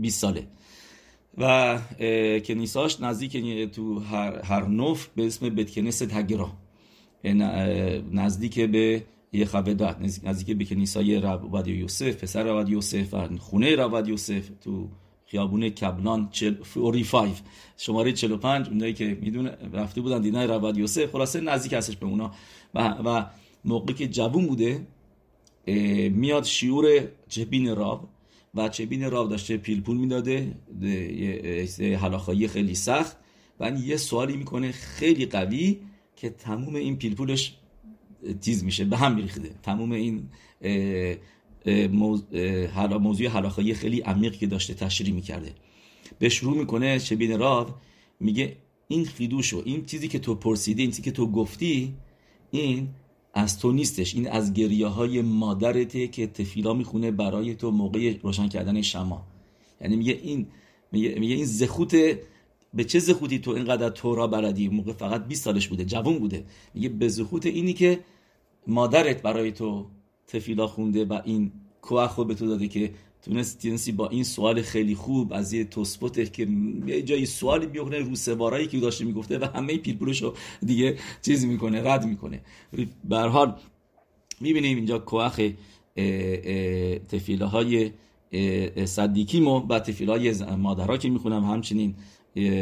[0.00, 0.46] 20 ساله.
[1.38, 1.78] و
[2.44, 3.36] کنیساش نزدیک
[3.74, 6.52] تو هر, هر نوف به اسم بتکنس تگرا.
[8.12, 14.08] نزدیک به یه خبدت نزدیک به کنیسای رب یوسف پسر رب یوسف و خونه رب
[14.08, 14.88] یوسف تو
[15.26, 17.36] خیابون کبلان 45
[17.76, 21.12] شماره 45 اونایی که می‌دونه رفته بودن دیدن رب یوسف.
[21.12, 22.32] خلاصه نزدیک هستش به اونا.
[22.74, 23.24] و, و
[23.64, 24.86] موقعی که جوون بوده
[26.12, 28.08] میاد شیور جبین راب
[28.54, 30.54] و چبین راو داشته پیلپول می‌داده.
[31.80, 33.16] حلاخایی خیلی سخت.
[33.60, 35.78] و یه سوالی می‌کنه خیلی قوی
[36.16, 37.56] که تموم این پیلپولش
[38.40, 39.50] تیز میشه به هم میریخته.
[39.62, 40.28] تموم این
[43.00, 45.52] موضوع حلاخایی خیلی عمیق که داشته تشریح می‌کرده.
[46.18, 47.68] به شروع می‌کنه شبین راو
[48.20, 48.56] میگه
[48.88, 51.94] این خیدوشو این چیزی که تو پرسیدی این چیزی که تو گفتی
[52.50, 52.88] این
[53.34, 54.14] از تو نیستش.
[54.14, 59.26] این از گریه های مادرته که تفیلا می‌خونه برای تو موقع روشن کردن شما.
[59.80, 60.46] یعنی میگه این
[60.92, 61.94] میگه, میگه این زخوت
[62.74, 66.44] به چه زخوتی تو اینقدر تورا بلدی؟ موقع فقط 20 سالش بوده جوون بوده.
[66.74, 68.00] میگه به زخوت اینی که
[68.66, 69.86] مادرت برای تو
[70.26, 71.52] تفیلا خونده و این
[71.82, 72.90] کوه به تو داده که
[73.22, 76.48] تونستی با این سوال خیلی خوب از یه توسپوت که
[76.86, 80.34] یه جایی سوالی بیکنه رو سوارایی که داشته می‌گفته و همه پیلپولش رو
[80.66, 82.40] دیگه چیز می‌کنه رد می‌کنه.
[83.04, 83.56] به حال
[84.40, 85.40] می‌بینیم اینجا کوخ
[87.08, 87.90] تفیله های
[88.84, 91.94] صدیکیمو و تفیله های مادرها که می‌خونم همچنین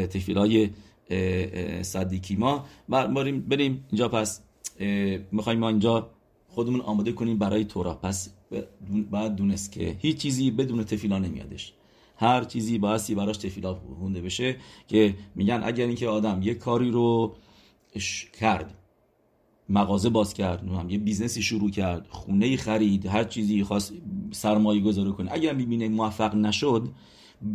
[0.09, 0.69] تفیله های
[1.81, 2.65] צדיקים ا.
[2.89, 4.09] بریم اینجا.
[4.09, 4.41] پس
[5.31, 6.09] می‌خوایم ما اینجا
[6.47, 7.93] خودمون آماده کنیم برای تورا.
[7.93, 8.29] پس
[9.11, 11.73] باید دونست که هیچ چیزی بدون תפילה نمیادش.
[12.17, 14.55] هر چیزی بایستی براش תפילה خونده بشه
[14.87, 17.35] که میگن اگر اینکه آدم یه کاری رو
[18.39, 18.73] کرد
[19.69, 23.93] مغازه باز کرد یه business ی شروع کرد خونه خرید هر چیزی خواست
[24.31, 26.89] سرمایه گذاری کنه اگر می‌بینه موفق نشد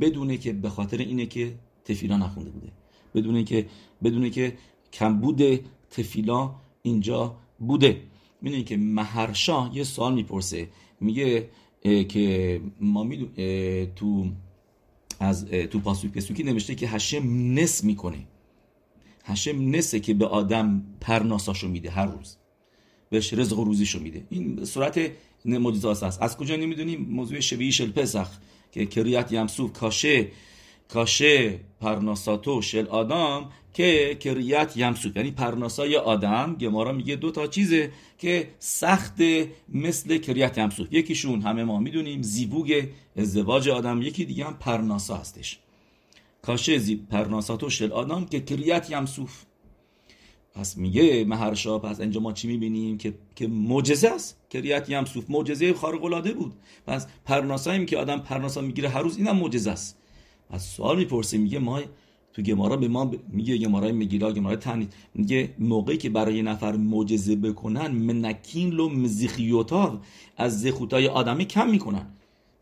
[0.00, 2.72] بدونه که به خاطر اینه که تفیلا نخونده بوده.
[3.14, 3.66] بدونه که
[4.04, 4.56] بدونه که
[4.92, 5.42] کمبود
[5.90, 8.02] تفیلا اینجا بوده.
[8.44, 10.68] می‌دونی که مهرشا یه سوال می‌پرسه.
[11.00, 11.48] میگه
[12.08, 13.30] که ما میدون
[13.96, 14.26] تو
[15.20, 17.22] از تو پاسوک پسوکی نوشته که هشم
[17.54, 18.26] نس می‌کنه.
[19.24, 22.36] هشم نسه که به آدم پرناساشو میده هر روز.
[23.10, 24.24] بهش رزق و روزیشو میده.
[24.30, 25.10] این صورت
[25.44, 28.28] معجزات است از کجا نمی‌دونیم موضوع شبیه شل پسخ
[28.72, 30.28] که کریت یمسوف کاشه.
[30.88, 37.92] کاشه پرناساتو شل آدم که کریت یمسوف یعنی پرناسای آدم گمارا میگه دو تا چیزه
[38.18, 39.20] که سخت
[39.68, 42.84] مثل کریت یمسوف یکیشون همه ما می‌دونیم زیبوگ
[43.16, 45.58] ازدواج آدم یکی دیگه هم پرناسا هستش.
[46.42, 49.44] کاشه زی پرناساتو شل آدم که کریت یمسوف
[50.54, 54.40] پس میگه مهرشا پس اینجا ما چی می‌بینیم؟ که که معجزه است.
[54.50, 56.52] کریت یمسوف معجزه خارق العاده بود.
[56.86, 59.98] پس پرناساییم که آدم پرناسا می‌گیره هر روز اینم معجزه است.
[60.54, 61.80] از سوال می‌پرسه میگه ما
[62.32, 67.36] تو گمارا به ما میگه گمارای میگیلا گمارای تنید میگه موقعی که برای نفر معجزه
[67.36, 70.00] بکنن منکین لو مزیخیوتا
[70.36, 72.06] از زخوتای آدمی کم می‌کنن.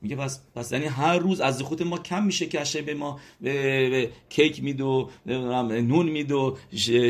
[0.03, 3.53] میگه پس پس یعنی هر روز از زخوت ما کم میشه که به ما به,
[3.91, 6.57] به کیک میدو نون میدو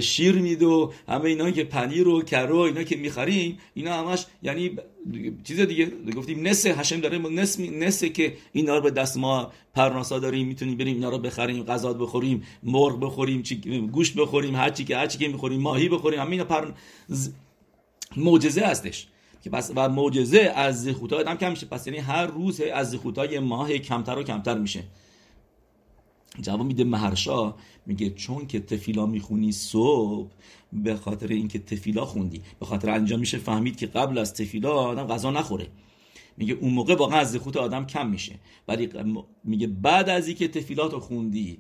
[0.03, 4.77] شیر میدو همه اینا که پنیر و کرو اینا که می‌خریم اینا همش یعنی
[5.45, 10.19] چیز دیگه گفتیم نسه هشم داره نس نسه که اینا رو به دست ما پرناسا
[10.19, 13.43] داریم می‌تونیم بریم اینا رو بخریم غذا بخوریم مرغ بخوریم
[13.93, 16.73] گوشت بخوریم هر چی که هر چی که می‌خوریم ماهی بخوریم همین پر
[18.17, 19.07] معجزه هستش.
[19.43, 21.67] که پس و معجزه از زخوتای آدم کم میشه.
[21.67, 24.85] پس یعنی هر روز از زخوتای ماه کمتر و کمتر میشه.
[26.41, 27.55] جواب میده مهرشا
[27.87, 30.31] میگه چون که تفیلا می‌خونی صبح
[30.73, 32.43] به خاطر اینکه تفیلا خوندی.
[32.61, 35.67] به خاطر انجام میشه فهمید که قبل از تفیلا آدم غذا نخوره.
[36.37, 38.35] میگه اون موقع واقعا از زخوت آدم کم میشه.
[38.69, 38.89] ولی
[39.45, 41.59] میگه بعد از اینکه تفیلات رو خوندی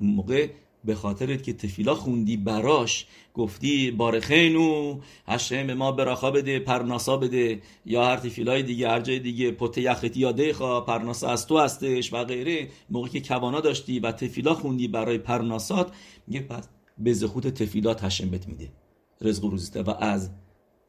[0.00, 0.48] موقع
[0.84, 7.62] به خاطر که تفیلا خوندی براش گفتی بارخینو هشم ما براخا بده پرناسا بده.
[7.86, 12.12] یا هر تفیلای دیگه هر جای دیگه پته یختی یا دیخا پرناسا از تو هستش
[12.12, 12.68] و غیره.
[12.90, 15.92] موقعی که کوانا داشتی و تفیلا خوندی برای پرناسات
[16.26, 16.68] میگه پس
[16.98, 18.72] به زخوت تفیلات هشم بت میده.
[19.20, 19.56] رزق و
[19.86, 20.30] و از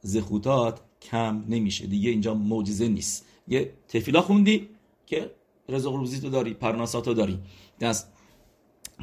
[0.02, 1.88] زخوتات کم نمیشه.
[1.88, 3.26] دیگه اینجا معجزه نیست.
[3.48, 4.70] یه تفیلا خوندی
[5.06, 5.32] که
[5.70, 7.39] رزق تو داری پرناساتو داری.
[7.80, 8.12] دست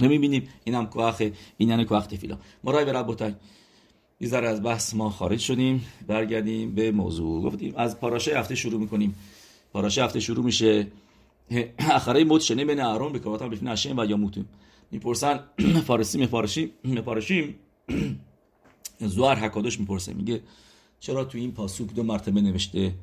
[0.01, 1.23] نمی‌بینیم این هم کوخ
[1.59, 2.39] یعنی کوخ تفیلا.
[2.65, 3.35] مرای به ربوتای
[4.21, 7.43] یه از بحث ما خارج شدیم برگردیم به موضوع.
[7.43, 9.15] گفتیم از پاراشه هفته شروع می‌کنیم.
[9.73, 10.87] پاراشه هفته شروع میشه.
[11.79, 14.49] اخره موت شنه بین اهرون به کاراتم بفین و یا موتیم.
[14.91, 15.41] می‌پرسن
[15.87, 17.55] فارسی میپارشیم میپارشیم
[19.01, 20.15] زوار حکادش می‌پرسه.
[20.15, 20.43] میگه
[21.01, 22.95] چرا تو این پاسوک دو مرتبه نوشته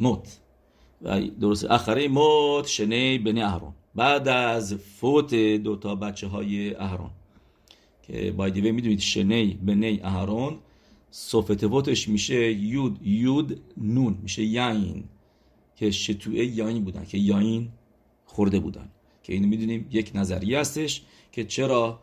[0.00, 0.38] موت
[1.02, 7.10] و درست اخره موت شنه بین اهرون بعد از فوت دو تا بچه های اهرون
[8.02, 10.58] که بایدیوه می‌دونید شنی بنی اهرون
[11.10, 15.04] صفتوتش میشه یود یود نون میشه یاین
[15.76, 17.68] که شتوه یاین بودن که یاین
[18.24, 18.88] خورده بودن
[19.22, 22.00] که اینو می‌دونیم یک نظریه هستش که چرا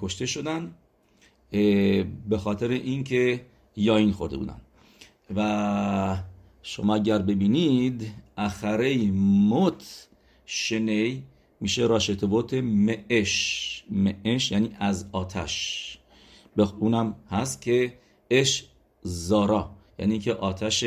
[0.00, 0.74] کشته شدن
[2.28, 3.46] به خاطر اینکه
[3.76, 4.60] یاین خورده بودن.
[5.36, 6.22] و
[6.62, 10.08] شما اگر ببینید اخره موت
[10.52, 11.22] شنی
[11.60, 15.98] میشه راشتبوت معش معش یعنی از آتش.
[16.56, 17.92] به اونم هست که
[18.30, 18.64] اش
[19.02, 20.84] زارا یعنی که آتش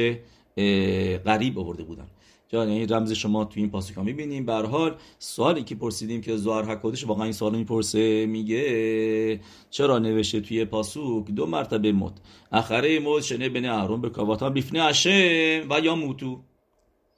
[1.26, 2.08] غریب آورده بودن.
[2.54, 4.46] یعنی رمز شما تو این پاسوک ها می‌بینیم.
[4.46, 9.40] به حال سوالی که پرسیدیم که زوار حکادش واقعا این سوال می‌پرسه میگه
[9.70, 12.14] چرا نوشته توی پاسوک؟ دو مرتبه مت
[12.52, 16.40] اخره مت شنه بین اهرون به کاواتا بیفنه اشم و یا موتو.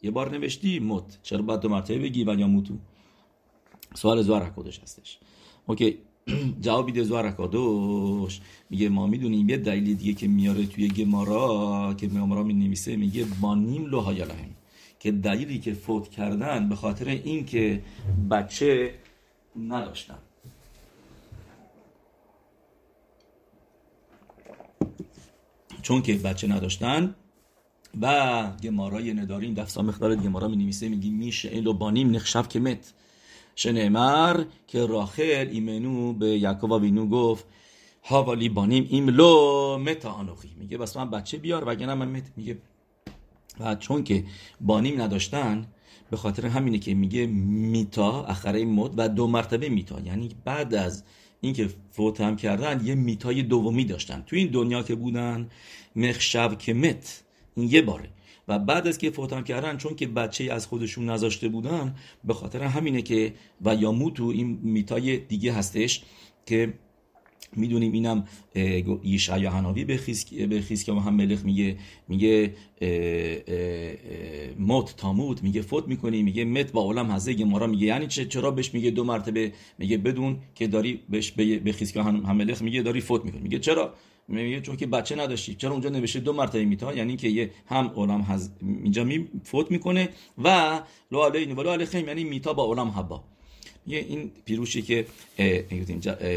[0.05, 1.19] یه بار نوشتی مت.
[1.23, 2.77] چرا باید دو مرتبه بگی و یا موتو؟
[3.93, 5.19] سوال زوار حکادش هستش؟
[5.65, 5.97] اوکی.
[6.65, 12.07] جوابی ده زوار حکادش میگه ما می‌دونیم یه دلیل دیگه که میاره توی گمارا که
[12.07, 14.55] گمارا می نویسه میگه بانیم لوهای لهم
[14.99, 17.81] که دلیلی که فوت کردن به خاطر اینکه
[18.31, 18.93] بچه
[19.67, 20.17] نداشتن.
[25.81, 27.15] چون که بچه نداشتن
[28.01, 32.93] و گمارای نداریم دفتا مقدار گمارا می نویسه میگی میشه ایلو بانیم نخشف که مت.
[33.55, 37.45] شنمر که راخل ایمنو به یعقوب وینو گفت
[38.03, 40.49] هاوالی بانیم ایم لو متا آنوخی.
[40.59, 42.23] میگه بس من بچه بیار وگرنه من مت.
[42.37, 42.57] میگه
[43.59, 44.23] و چون که
[44.61, 45.67] بانیم نداشتن
[46.11, 49.99] به خاطر همینه که میگه میتا اخره مد و دو مرتبه میتا.
[49.99, 51.03] یعنی بعد از
[51.41, 54.23] اینکه فوت هم کردن یه میتای دومی داشتن.
[54.27, 55.49] تو این دنیا که بودن
[55.95, 57.24] مخشب که مت.
[57.55, 58.09] این یه باره.
[58.47, 62.33] و بعد از که فوت هم کردن چون که بچه از خودشون نذاشته بودن به
[62.33, 63.33] خاطر همینه که
[63.65, 66.03] و یا موتو این میتای دیگه هستش
[66.45, 66.73] که
[67.55, 68.25] می‌دونیم اینم
[69.03, 69.97] یشعیا حناوی به
[70.61, 71.77] خیز که هم ملخ میگه
[72.07, 72.53] میگه
[74.59, 78.73] موت تاموت میگه فوت می‌کنی میگه مت با عالم هزه گمارا میگه یعنی چرا بهش
[78.73, 83.01] میگه دو مرتبه میگه بدون که داری بهش به خیز که هم ملخ میگه داری
[83.01, 83.41] فوت می‌کنی.
[83.41, 83.93] میگه چرا؟
[84.27, 85.55] میگه چون که بچه نداشتی.
[85.55, 88.49] چرا اونجا نوشته دو مرتبه میتا یعنی که یه هم عالم هز
[88.83, 90.09] اینجا می فوت می‌کنه
[90.43, 90.79] و
[91.11, 93.23] لو علی و لو یعنی میتا با عالم حبا.
[93.87, 95.05] یه این پیروشی که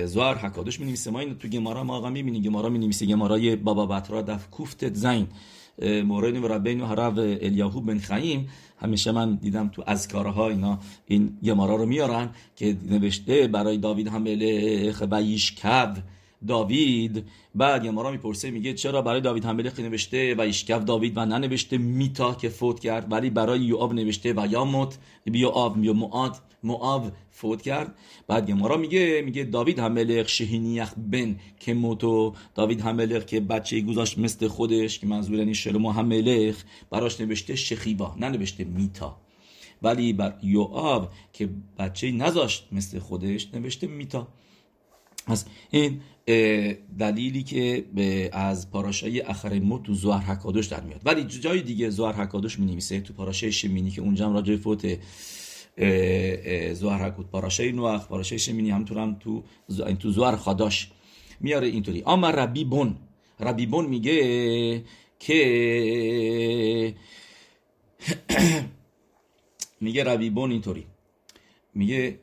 [0.06, 2.42] زوار حکادش می نویسه ما این تو گمارا ما آقا می‌بینیم.
[2.42, 5.26] گمارا می نویسه گمارای بابا بطرا دف کوفت زین.
[5.82, 8.48] مورد و ربین و حرف الیاهو بن خیم.
[8.80, 14.22] همیشه من دیدم تو اذکارها اینا این گمارا رو میارن که نوشته برای داوید هم
[14.22, 15.22] ملخ و
[15.62, 15.96] کب.
[16.46, 17.24] داوید.
[17.54, 21.78] بعد گمارا می‌پرسه میگه چرا برای داوید هم ملخ نوشته و ایشکف داوید و ننوشته
[21.78, 26.36] میتا که فوت کرد ولی برای یوآب نوشته و یا مت یا آب یا معاد
[26.62, 27.94] معاو فوت کرد.
[28.26, 34.18] بعد گمارا میگه میگه داوید هملخ شهینیخ بن که موتو داوید هملخ که بچه گذاشت
[34.18, 39.16] مثل خودش که منظور یعنی شلمو هملخ براش نوشته شخیبا ننوشته میتا.
[39.82, 44.28] ولی بر یوآب که بچه نذاشت مثل خودش نوشته میتا.
[45.28, 46.00] از این
[46.98, 47.84] دلیلی که
[48.32, 51.00] از پاراشای اخر مو تو زوهر حکادش در میاد.
[51.04, 54.98] ولی جای دیگه زوهر حکادش می نویسه تو پاراشای شمینی که اونجا هم راجع فوت
[56.72, 57.30] زوهر حکود.
[57.30, 59.42] پاراشای نوخ پاراشای شمینی هم تو هم تو
[59.98, 60.90] تو زوهر خاداش
[61.40, 62.02] میاره اینطوری.
[62.06, 62.96] اما ربی بون.
[63.40, 64.84] ربی بون میگه
[65.18, 66.94] که
[69.80, 70.86] میگه ربی بون اینطوری.
[71.74, 72.18] میگه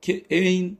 [0.00, 0.78] که این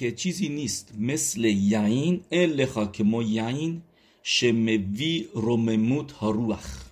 [0.00, 3.82] که چیزی نیست مثل یعین ال خاکمو یعین
[4.22, 6.84] شموی رومموت هاروخ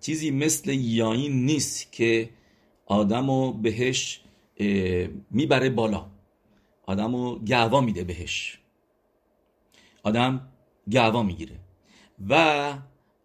[0.00, 2.30] چیزی مثل یعین نیست که
[2.86, 4.20] آدمو بهش
[5.30, 6.06] می‌بره بالا.
[6.86, 8.58] آدمو گعوا میده بهش.
[10.02, 10.48] آدم
[10.90, 11.56] گعوا می‌گیره.
[12.28, 12.74] و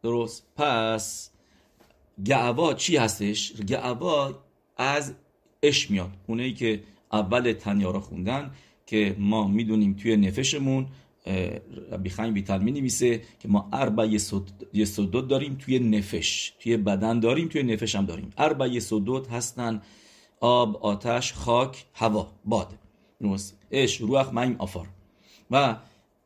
[0.04, 1.32] درست پس
[2.26, 4.44] گعوا چی هستش؟ گعوا
[4.78, 5.14] از
[5.64, 6.12] اش میاد.
[6.28, 8.52] اونایی که اول تنیارا خوندن
[8.94, 10.88] که ما می‌دونیم توی نفشمون
[11.92, 14.06] ربی خیم بیتر می نویسه که ما اربع
[14.74, 16.54] یسودوت داریم توی نفش.
[16.60, 18.30] توی بدن داریم توی نفش هم داریم.
[18.38, 19.82] اربع یسودوت هستن.
[20.40, 22.74] آب آتش خاک هوا باد.
[23.72, 24.88] اش روح میم آفار.
[25.52, 25.76] و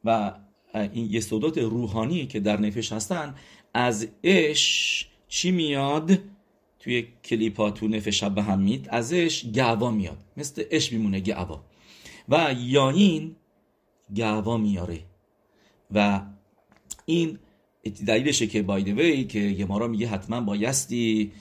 [0.05, 0.33] و
[0.73, 3.35] این یسودوت روحانی که در نفش هستن
[3.73, 6.19] از اش چی میاد؟
[6.79, 10.17] توی کلیپا تو نفش به هم مید ازش گعوا میاد.
[10.37, 11.63] مثل اش میمونه گعوا
[12.29, 13.35] و یاین
[14.15, 14.99] گعوا میاره.
[15.91, 16.21] و
[17.05, 17.39] این
[18.07, 21.31] دلیلشه که وی که یمارا میگه حتما بایستی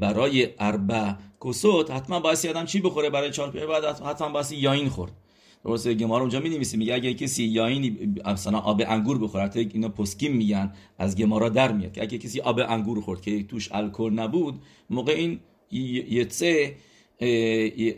[0.00, 1.12] برای اربع
[1.44, 5.12] کسوت حتما بایستی آدم چی بخوره برای چهار پیه بعد حتما بایستی یاین خورد.
[5.64, 10.36] درسته؟ گمارا اونجا می میگه اگه کسی یاین مثلا آب انگور بخوره حتی اینا پسکیم
[10.36, 11.92] میگن از گمارا در میاد.
[11.92, 15.40] که اگه کسی آب انگور خورد که توش الکل نبود موقع این
[15.70, 16.74] یتسه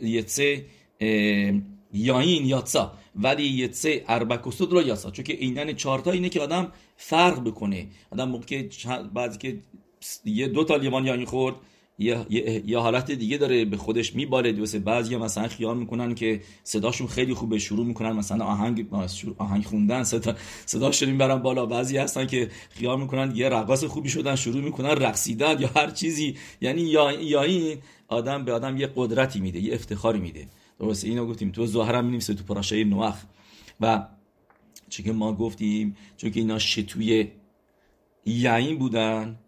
[0.01, 0.65] یتسه
[1.97, 7.43] یاین یاتسا ولی یتسه اربکوسود رو یاسا چون که اینن چهارتا اینه که آدم فرق
[7.43, 7.87] بکنه.
[8.11, 8.69] آدم موقع که
[9.13, 9.57] بعضی که
[10.25, 11.55] یه دو تا لیوان یاین خورد
[11.99, 12.25] یه,
[12.65, 14.59] یه،, حالت دیگه داره به خودش میباله.
[14.59, 18.85] واسه بعضی مثلا خیال می‌کنن که صداشون خیلی خوبه شروع می‌کنن مثلا آهنگ
[19.37, 20.35] آهنگ خوندن صدا
[20.65, 21.65] صداشون می‌برن بالا.
[21.65, 26.35] بعضی هستن که خیال می‌کنن یه رقاص خوبی شدن شروع می‌کنن رقصیدن یا هر چیزی.
[26.61, 27.77] یعنی یا, یا این
[28.07, 30.47] آدم به آدم یه قدرتی میده یه افتخاری میده.
[30.79, 33.15] درست اینو گفتیم تو زهرم می‌نویسه تو پراشه نوخ.
[33.81, 34.07] و
[34.89, 37.27] چون که ما گفتیم چون که اینا شتوی
[38.25, 39.39] یعین بودن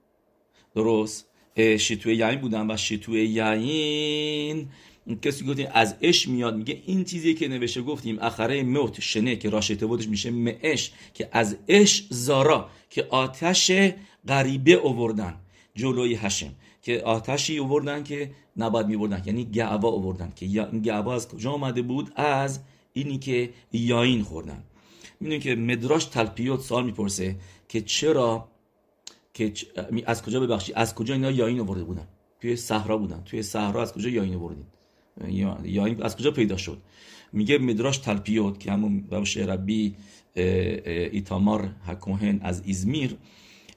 [0.75, 1.25] درست؟
[1.57, 4.67] شتوی یعین بودن و شتوی یعین
[5.21, 9.49] کسی گفتیم از اش میاد میگه این چیزی که نوشته گفتیم اخره موت شنه که
[9.49, 13.71] راشته بودش میشه معش که از اش زارا که آتش
[14.27, 15.36] غریبه اووردن
[15.75, 16.55] جلوی هشم.
[16.89, 19.21] که آتشی اووردن که نباید میبردن.
[19.25, 22.59] یعنی گعوا اووردن که این گعوا از کجا آمده بود؟ از
[22.93, 24.63] اینی که یاین خوردن.
[25.19, 27.35] می‌دونی که مدراش تلپیوت سال می‌پرسه
[27.67, 28.47] که چرا
[29.33, 29.53] که
[30.05, 32.07] از کجا ببخشید از کجا اینا یاین آورده بودن؟
[32.41, 33.21] توی صحرا بودن.
[33.25, 34.65] توی صحرا از کجا یاین آوردین؟
[35.63, 36.81] یاین از کجا پیدا شد؟
[37.33, 39.95] میگه مدراش تلپیوت که همون بخش ربی
[40.35, 43.17] ایتامار هکوهن از ایزمیر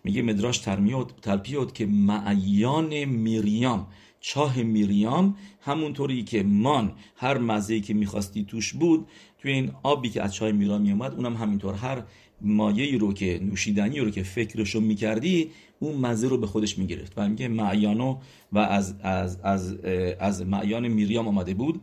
[0.05, 3.87] میگه مدراش ترمیوت تلپیوت که معیان میریام.
[4.21, 9.07] چاه میریام همونطوری که مان هر مزهی که می‌خواستی توش بود
[9.39, 11.75] توی این آبی که از چاه میریام میومد اونم همینطور.
[11.75, 12.03] هر
[12.41, 15.51] مایه رو که نوشیدنی رو که فکرشو می‌کردی
[15.81, 17.13] اون مزه رو به خودش می‌گرفت.
[17.17, 18.19] و میگه معیانو
[18.53, 19.77] و از, از, از,
[20.21, 21.81] از معیان میریام آمده بود.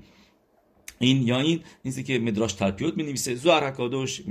[1.00, 4.22] این یا این نیستی که مدراش تلپیوت می نویسه زوار حکادوش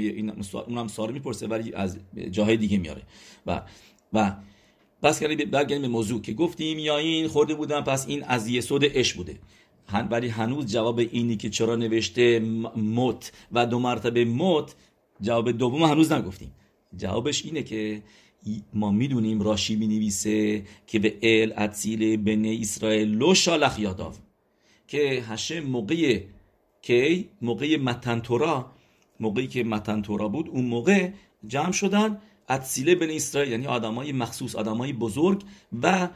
[0.66, 1.98] اونم سوال ولی از
[2.30, 3.02] جاهای دیگه میاره.
[3.46, 3.62] و
[4.12, 4.36] و
[5.02, 8.84] بس کردیم برگردیم به موضوع که گفتیم یا این خورده بودن پس این از یسود
[8.84, 9.38] اش بوده.
[10.10, 12.40] ولی هنوز جواب اینی که چرا نوشته
[12.76, 14.74] موت و دو مرتبه موت
[15.20, 16.52] جواب دوم هنوز نگفتیم.
[16.96, 18.02] جوابش اینه که
[18.74, 24.12] ما می‌دونیم راشی می نویسه که به ال اتسیل بن اسرائیل لو شالخ یاداو
[24.88, 26.20] که هشه موقع
[26.82, 28.72] که موقع متنتورا
[29.20, 31.10] موقعی که متنتورا بود اون موقع
[31.46, 32.18] جمع شدن
[32.48, 35.42] اتسیله بن اسرائیل یعنی آدمای مخصوص آدمای بزرگ
[35.82, 36.08] و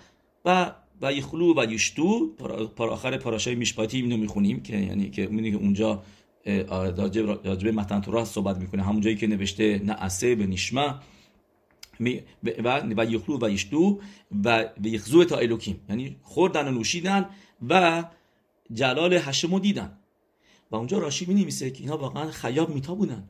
[0.44, 2.26] و و یخلو و یشتو
[2.76, 6.02] پر آخر پاراشای میشپاتی اینو می‌خونیم که یعنی که که اونجا
[7.44, 8.82] راجب متن تورا صحبت می‌کنه.
[8.82, 11.00] همون جایی که نوشته نعسه به نشما
[12.64, 14.00] و و یخلو و یشتو
[14.44, 17.26] و یخزو تا الوکیم یعنی خوردن و نوشیدن
[17.68, 18.04] و
[18.72, 19.98] جلال هشمو دیدن.
[20.72, 23.28] و اونجا راشی می نویسه که اینا واقعا خیاب میتا بودن.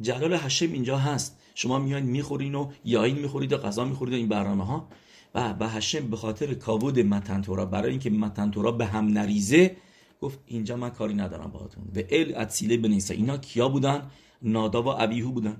[0.00, 1.38] جلال هشم اینجا هست.
[1.54, 4.88] شما میان می‌خورین و یاین می‌خورید و غذا می‌خورید و این برنامه ها
[5.34, 9.76] و به هشم به خاطر کابود متن تورا برای اینکه متن تورا به هم نریزه
[10.20, 11.84] گفت اینجا من کاری ندارم باهاتون.
[11.92, 14.10] به ال اتسیله بنیسا اینا کیا بودن؟
[14.42, 15.56] نادا و ابیهو بودن.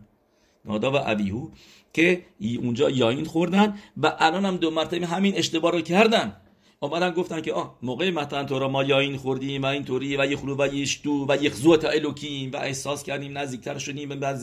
[0.64, 1.49] نادا و ابیهو
[1.93, 6.37] که اونجا یاین خوردن و الان هم دو مرتبه همین اشتباه رو کردن.
[6.81, 10.57] اومدن گفتن که آه موقع متن تو ما یا این خوردیم و اینطوری و خلو
[10.59, 14.37] و یشتو و یخزوت الوکیم و احساس کردیم نزدیکتر شدیم و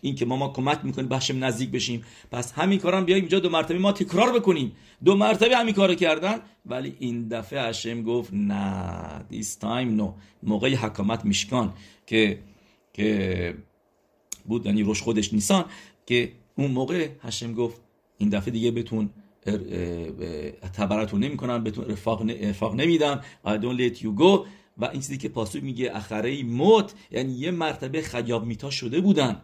[0.00, 2.04] این که ما ما کمک می‌کنیم بخشم نزدیک بشیم.
[2.30, 4.72] پس همین کارم بیایم اینجا دو مرتبه ما تکرار بکنیم.
[5.04, 6.40] دو مرتبه همین کارو کردن.
[6.66, 10.08] ولی این دفعه هشم گفت نه this time no.
[10.42, 11.72] موقع حکامت میشکان
[12.06, 12.38] که
[12.92, 13.54] که
[14.44, 15.64] بود یعنی روش خودش نیسان
[16.06, 17.80] که اون موقع هشم گفت
[18.18, 19.10] این دفعه دیگه بتون
[20.72, 24.46] تبرتون نمی‌کنم بهتون ارفاق, ارفاق نمیدم I don't let you go.
[24.78, 26.94] و این چیزی که پاسو میگه اخره موت.
[27.10, 29.42] یعنی یه مرتبه خیاب میتا شده بودن.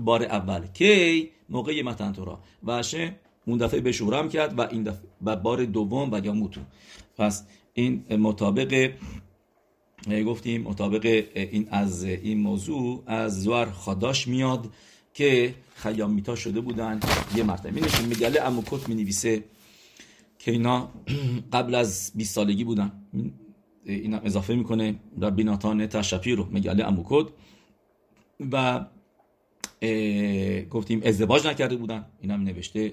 [0.00, 0.66] بار اول.
[0.66, 2.40] کی؟ موقع متن تورا.
[2.62, 2.82] و
[3.46, 6.60] اون دفعه به شورم کرد و این دفعه و بار دوم و یا موتو.
[7.16, 8.90] پس این مطابق
[10.26, 14.70] گفتیم مطابق این از این موضوع از زوار خداش میاد
[15.14, 17.00] که خیامیتا شده بودن.
[17.36, 17.70] یه مرتبه.
[17.70, 19.44] می نشون مگله اموکوت می نویسه
[20.38, 20.90] که اینا
[21.52, 22.92] قبل از 20 سالگی بودن.
[23.84, 27.28] اینا اضافه می‌کنه ربی ناتان تشفی رو مگله اموکوت
[28.52, 28.86] و
[30.70, 32.06] گفتیم ازدواج نکرده بودن.
[32.20, 32.92] اینم نوشته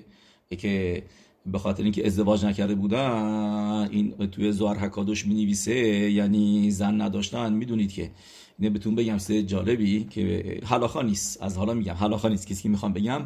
[0.57, 1.03] که
[1.46, 5.76] به خاطر اینکه ازدواج نکرده بودن این توی زوار حکادوش می نویسه
[6.12, 7.54] یعنی زن نداشتن.
[7.54, 8.12] می‌دونید که
[8.60, 11.44] اینه بهتون بگم سه جالبی که حلاخا نیست.
[11.44, 12.48] از حالا میگم حلاخا نیست.
[12.48, 13.22] کسی که می‌خوام بگم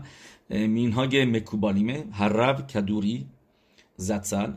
[0.49, 3.26] مینهاگ مکوبالیمه هر رب کدوری
[3.97, 4.51] زدسل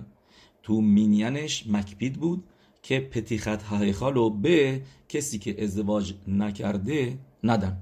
[0.62, 2.44] تو مینینش مکبید بود
[2.82, 7.76] که پتیخت هایخالو به کسی که ازدواج نکرده ندن.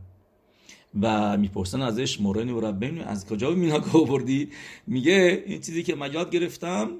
[1.00, 4.48] و می‌پرسن ازش مورنی و ربین از کجا مینهاگ آوردی؟
[4.86, 6.90] میگه این چیزی که من یاد گرفتم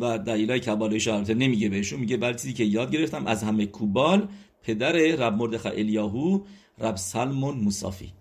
[0.00, 4.28] و دلیلای کبالش البته نمیگه بهشون میگه بل چیزی که یاد گرفتم از همه کوبال
[4.62, 6.40] پدر رب مردخ الیاهو
[6.78, 8.12] رب سلمون موسافی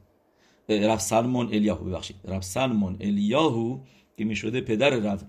[0.70, 2.16] رب سلمون الیاهو ببخشید.
[2.28, 3.80] رب سلمون الیاهو
[4.18, 5.22] که می شده پدر رب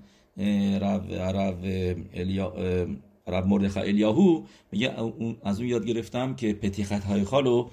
[0.83, 1.65] رب رب
[2.15, 2.55] الیا
[3.27, 4.43] رب مردخا الیاهو.
[4.73, 4.95] میگه
[5.43, 7.69] از اون یاد گرفتم که پتیخت های خالو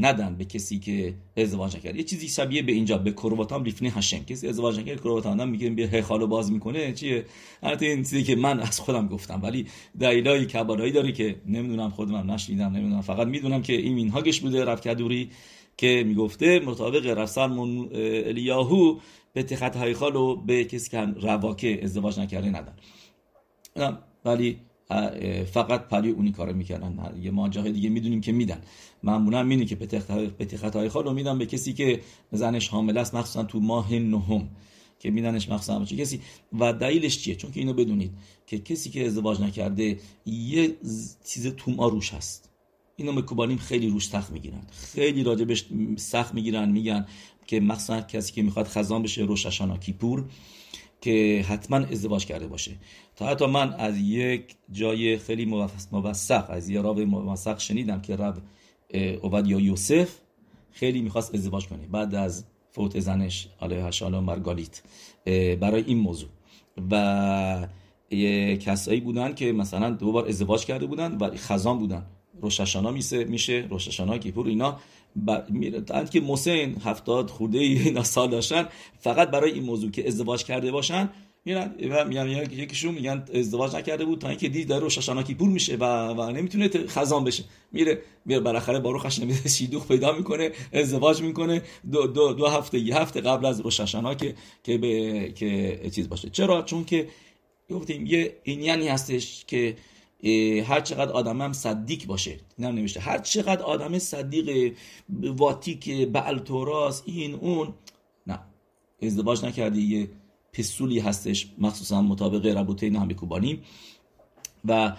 [0.00, 4.24] ندن به کسی که ازدواج نکرد یه چیزی شبیه به اینجا به کرواتام ریفنی هشم
[4.24, 6.92] کسی ازدواج نکرد کرواتام میگه به هیخالو باز می‌کنه.
[6.92, 7.24] چیه؟
[7.62, 9.66] البته این چیزی که من از خودم گفتم ولی
[10.00, 13.00] دلیلای کبارایی داره که نمی‌دونم خودم نشنیدم نمی‌دونم.
[13.00, 15.30] فقط می‌دونم که این مینهاگش بوده رفت کدوری
[15.76, 17.58] که می‌گفته مطابق رفسان
[17.92, 18.98] الیاهو
[19.32, 22.74] به تخت هایخالو به کسی که رواکه ازدواج نکرده ندن.
[24.24, 24.56] ولی
[25.52, 27.14] فقط پری اونی کارو می‌کردن.
[27.22, 28.60] یه ما جاهای دیگه می‌دونیم که میدن.
[29.06, 29.76] معمولا می‌دونی که
[30.38, 32.00] پتیخت های خال رو میدن به کسی که
[32.32, 34.48] زنش حامل است مخصوصا تو ماه نهم
[34.98, 36.20] که میدنش مخصوصا چه کسی
[36.60, 38.10] و دلیلش چیه؟ چون که اینو بدونید
[38.46, 40.76] که کسی که ازدواج نکرده یه
[41.24, 42.50] چیز توما روش هست.
[42.96, 44.62] اینو مکوبانیم خیلی روش سخت می‌گیرن.
[44.70, 45.64] خیلی راجبش
[45.96, 47.06] سخت می‌گیرن میگن
[47.46, 50.24] که مخصوصا کسی که می‌خواد خزان بشه روششانا کیپور
[51.00, 52.72] که حتما ازدواج کرده باشه.
[53.16, 55.44] تا حتی من از یک جای خیلی
[55.92, 58.42] موثق از یه راوی موثق شنیدم که رب
[59.46, 60.08] یا یوسف
[60.72, 64.82] خیلی می‌خواست ازدواج کنه بعد از فوت زنش علیه السلام مرگالیت
[65.60, 66.28] برای این موضوع
[66.90, 67.68] و
[68.60, 72.06] کسایی بودن که مثلا دو بار ازدواج کرده بودن و خزان بودن
[72.42, 74.78] روششانا میشه میشه روششانا کیپور اینا
[75.48, 78.68] میرن که مسین هفتاد خورده اینا سال داشتن
[78.98, 81.08] فقط برای این موضوع که ازدواج کرده باشن
[81.46, 85.76] میرن و میگن یکیشون میگن ازدواج نکرده بود تا اینکه دید داره روششانا کیپور میشه
[85.76, 87.44] و, و نمی‌تونه خزان بشه.
[87.72, 91.62] میره میره بالاخره با روخش نمیده شیدوخ پیدا می‌کنه ازدواج می‌کنه.
[91.92, 94.34] دو, دو, دو هفته یه هفته قبل از روششانا که
[94.64, 96.30] که به که چیز باشه.
[96.30, 97.08] چرا؟ چون که
[97.70, 99.76] گفتیم یه اینیانی هستش که
[100.66, 102.36] هر چقدر آدم هم صدیق باشه.
[102.58, 103.00] نم نوشته.
[103.00, 104.74] هر چقدر آدم صدیق
[105.22, 107.74] واتیک بعل توراس این اون.
[108.26, 108.38] نه.
[109.02, 110.08] ازدواج نکردی یه
[110.58, 113.60] پسولی هستش مخصوصا مطابق ربوته هم کوبانی.
[114.64, 114.96] و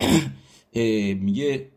[1.26, 1.68] میگه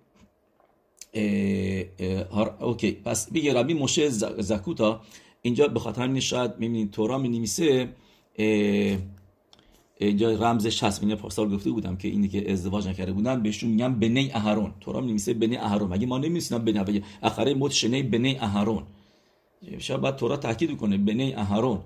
[2.60, 4.10] اوکی پس میگه ربی موشه
[4.40, 5.02] زکوتا
[5.42, 7.90] اینجا به خاطر همین شاید می‌بینید تورا می نویسه
[9.98, 11.04] اینجا رمزش هست.
[11.04, 14.74] من پارسال گفته بودم که اینی که ازدواج نکرده بودن بهشون میگن بنی اهرون.
[14.80, 15.90] تورا نمیسه بنی اهرون.
[15.94, 18.84] مگه ما نمیسیم بنی اخره موت شنی بنی اهرون.
[19.80, 21.80] شاید بعد تورا تاکید کنه بنی اهرون.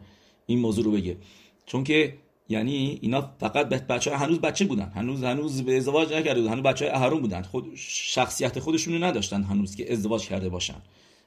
[0.45, 1.17] این موضوع رو بگه.
[1.65, 2.17] چون که
[2.49, 4.91] یعنی اینا فقط بچه هنوز بچه بودن.
[4.95, 6.51] هنوز هنوز به ازدواج نکرده بودن.
[6.51, 7.41] هنوز بچه اهرون بودن.
[7.41, 10.81] خود شخصیت خودشون رو نداشتن هنوز که ازدواج کرده باشن.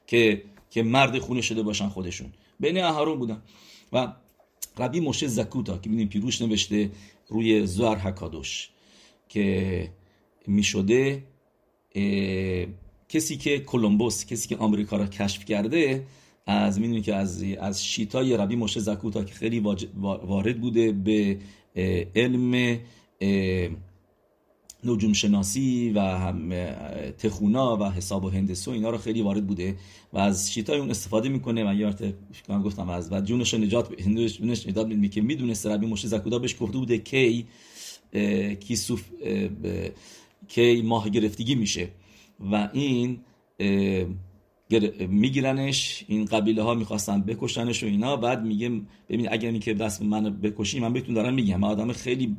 [0.07, 2.33] که که مرد خونه شده باشن خودشون.
[2.59, 3.41] بین اهرون بودن.
[3.93, 4.13] و
[4.77, 6.91] ربی موشه زکوتا که می‌دونیم پیروش نوشته
[7.27, 8.69] روی زوار حکادوش
[9.29, 9.89] که
[10.47, 11.23] می‌شده
[13.09, 16.05] کسی که کولومبوس کسی که آمریکا را کشف کرده
[16.49, 19.59] از می‌دونی که از از شیتای ربی موشه زکوتا که خیلی
[19.99, 21.37] وارد بوده به
[22.15, 22.79] علم
[24.83, 26.53] نجوم شناسی و هم
[27.17, 29.75] تخونا و حساب و هندسه اینا رو خیلی وارد بوده
[30.13, 32.13] و از شیتای اون استفاده می‌کنه من یارت
[32.63, 36.77] گفتم از و جونش نجات جونش نجات میده که می‌دونه ربی موشه زکوتا بهش گفته
[36.77, 37.45] بوده کی
[38.59, 39.03] کیسوف
[40.47, 41.87] کی ماه گرفتگی میشه.
[42.51, 43.19] و این
[45.09, 48.15] میگیرنش این قبیله ها می‌خواستن بکشنش و اینا.
[48.15, 48.69] بعد میگه
[49.09, 51.59] ببین اگر که دست من بکشی من بهتون دارم میگم.
[51.59, 52.35] من آدم خیلی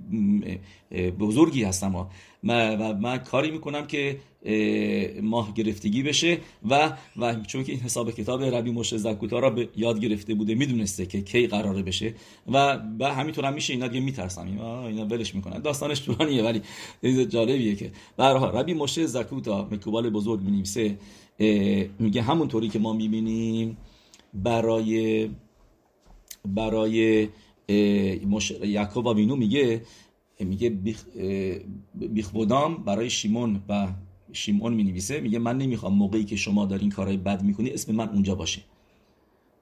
[1.19, 1.95] بزرگی هستم.
[1.95, 2.05] و
[2.95, 4.17] من کاری می‌کنم که
[5.23, 6.39] ماه گرفتگی بشه
[6.71, 10.55] و و چون که این حساب کتاب ربی مشه زکوتا را به یاد گرفته بوده
[10.55, 12.15] می‌دونسته که کی قراره بشه.
[12.53, 14.47] و به همینطور هم میشه اینا دیگه میترسم.
[14.87, 15.59] اینا ولش می‌کنن.
[15.59, 17.91] داستانش طولانیه ولی جالبیه که.
[18.17, 20.97] به ربی مشه زکوتا مکوبال بزرگ می‌نویسه.
[21.99, 23.77] میگه همونطوری که ما می‌بینیم
[24.35, 25.31] برای
[26.45, 27.29] برای
[28.65, 29.83] یعقوب آوینو میگه
[30.41, 31.05] میگه بیخ
[32.87, 33.89] برای شیمون و
[34.33, 38.09] شیمون می نویسه میگه من نمی‌خوام موقعی که شما دارین کارهای بد می‌کنی اسم من
[38.09, 38.61] اونجا باشه.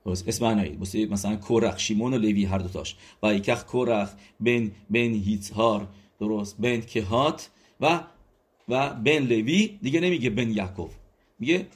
[0.06, 0.78] اسم من
[1.10, 5.88] مثلا کورخ شیمون و لوی هر دوتاش و یکخ کورخ بین بین هیتهار
[6.20, 7.50] درست؟ بین کهات
[7.80, 8.00] و
[8.68, 10.90] و بین لوی دیگه نمیگه بین یعقوب.
[11.38, 11.66] میگه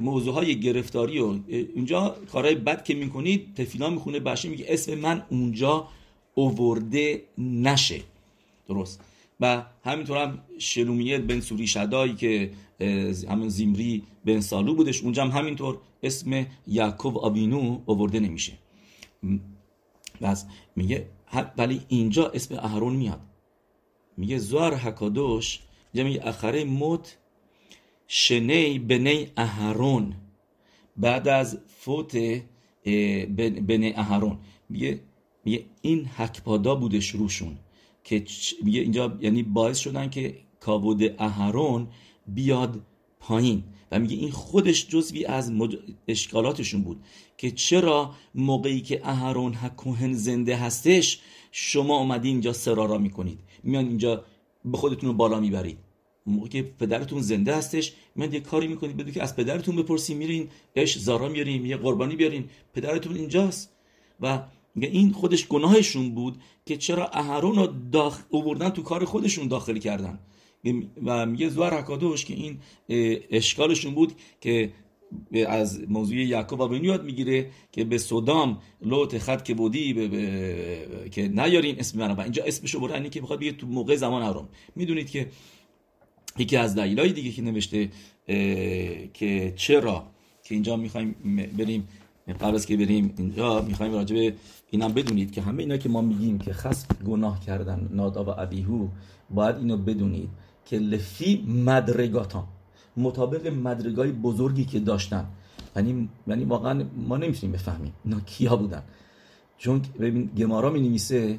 [0.00, 1.38] موضوع های گرفتاری و
[1.74, 5.88] اونجا کارهای بد که می‌کنید تفیلا می‌خونه بشه میگه اسم من اونجا
[6.34, 8.00] اوورده نشه.
[8.68, 9.00] درست.
[9.40, 12.50] و همینطور هم شلومیت بن سوری شدایی که
[13.28, 18.52] همین زیمری بن سالو بودش اونجا هم همینطور اسم یعقوب آبینو اوورده نمیشه.
[20.22, 21.06] بس میگه
[21.58, 23.20] ولی اینجا اسم اهرون میاد.
[24.16, 25.60] میگه زوار حکادوش
[25.94, 27.16] میگه اخره موت
[28.08, 30.14] شنی بنی اهرون
[30.96, 32.16] بعد از فوت
[33.66, 34.38] بنی اهرون.
[34.68, 35.00] میگه
[35.44, 37.58] میگه این حکپادا بودش روشون
[38.04, 38.24] که
[38.62, 41.88] میگه اینجا یعنی باعث شدن که کابود اهرون
[42.26, 42.82] بیاد
[43.20, 43.64] پایین.
[43.90, 45.52] و میگه این خودش جزوی از
[46.08, 47.04] اشکالاتشون بود
[47.36, 51.20] که چرا موقعی که اهرون هکوهن زنده هستش
[51.52, 53.38] شما اومدین اینجا سرارا می‌کنید.
[53.62, 54.24] میان اینجا
[54.64, 55.78] به خودتون رو بالا می‌برید.
[56.26, 60.48] موقعی که پدرتون زنده هستش میان یه کاری می‌کنید بدون که از پدرتون بپرسین میرین
[60.76, 62.44] اش زارا میارین یه قربانی بیارین.
[62.74, 63.72] پدرتون اینجاست.
[64.20, 64.42] و
[64.80, 70.18] این خودش گناهشون بود که چرا اهرون رو داخل اووردن تو کار خودشون داخل کردن.
[71.04, 72.58] و میگه زوار حکادوش که این
[73.30, 74.72] اشکالشون بود که
[75.46, 80.08] از موضوع یعقوب و یاد می‌گیره که به صدام لوت خط که بودی به
[81.10, 85.10] که نیارین اسم من اینجا اسمشو بردن که بخواد بگه تو موقع زمان هرم می‌دونید
[85.10, 85.28] که
[86.38, 87.90] یکی از دلایل دیگه که نوشته
[89.14, 90.04] که چرا
[90.42, 91.14] که اینجا می‌خوایم
[91.58, 91.88] بریم
[92.40, 94.34] قبل از که بریم اینجا می‌خوایم راجع به
[94.70, 98.88] اینم بدونید که همه اینا که ما میگیم که خصف گناه کردن نادا و ابیهو
[99.30, 100.28] باید اینو بدونید
[100.64, 102.44] که لفی مدرگاتان
[102.96, 105.26] مطابق مدرگای بزرگی که داشتن.
[105.76, 108.82] یعنی یعنی واقعا ما نمی‌تونیم بفهمیم اینا کیا بودن.
[109.58, 111.38] چون ببین گمارا می نویسه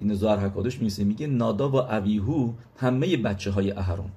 [0.00, 4.10] این زهر حکادش می میگه نادا و اویهو همه بچه های اهرون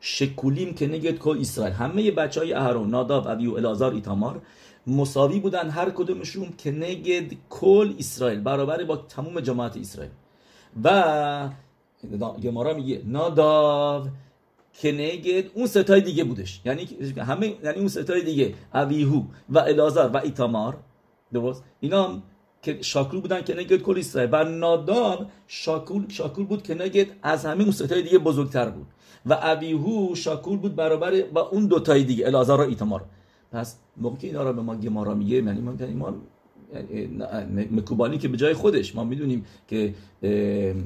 [0.00, 1.74] شکولیم که نگید که اسرائیل.
[1.74, 4.42] همه بچه های اهرون ناداب اویهو الازار ایتامار
[4.86, 10.12] مساوی بودن هر کدومشون که نگید کل اسرائیل برابر با تموم جماعت اسرائیل.
[10.84, 11.50] و
[12.42, 14.06] گمارا میگه ناداو
[14.74, 16.60] کنگد اون ستای دیگه بودش.
[16.64, 20.76] یعنی همه یعنی اون ستای دیگه اویهو و الازار و ایتامار.
[21.32, 22.22] درست؟ اینا
[22.62, 24.30] که شاکول بودن که نگید کل اسرائیل.
[24.32, 28.86] و ناداب شاکول شاکول بود که نگید از همه اون ستای دیگه بزرگتر بود.
[29.26, 33.04] و اویهو شاکول بود برابر با اون دوتای دیگه الازار و ایتامار
[33.52, 36.14] پس موقعی که اینا را به ما گمارا میگه یعنی ما یعنی ما
[37.70, 39.94] مکوبانی که به جای خودش ما می‌دونیم که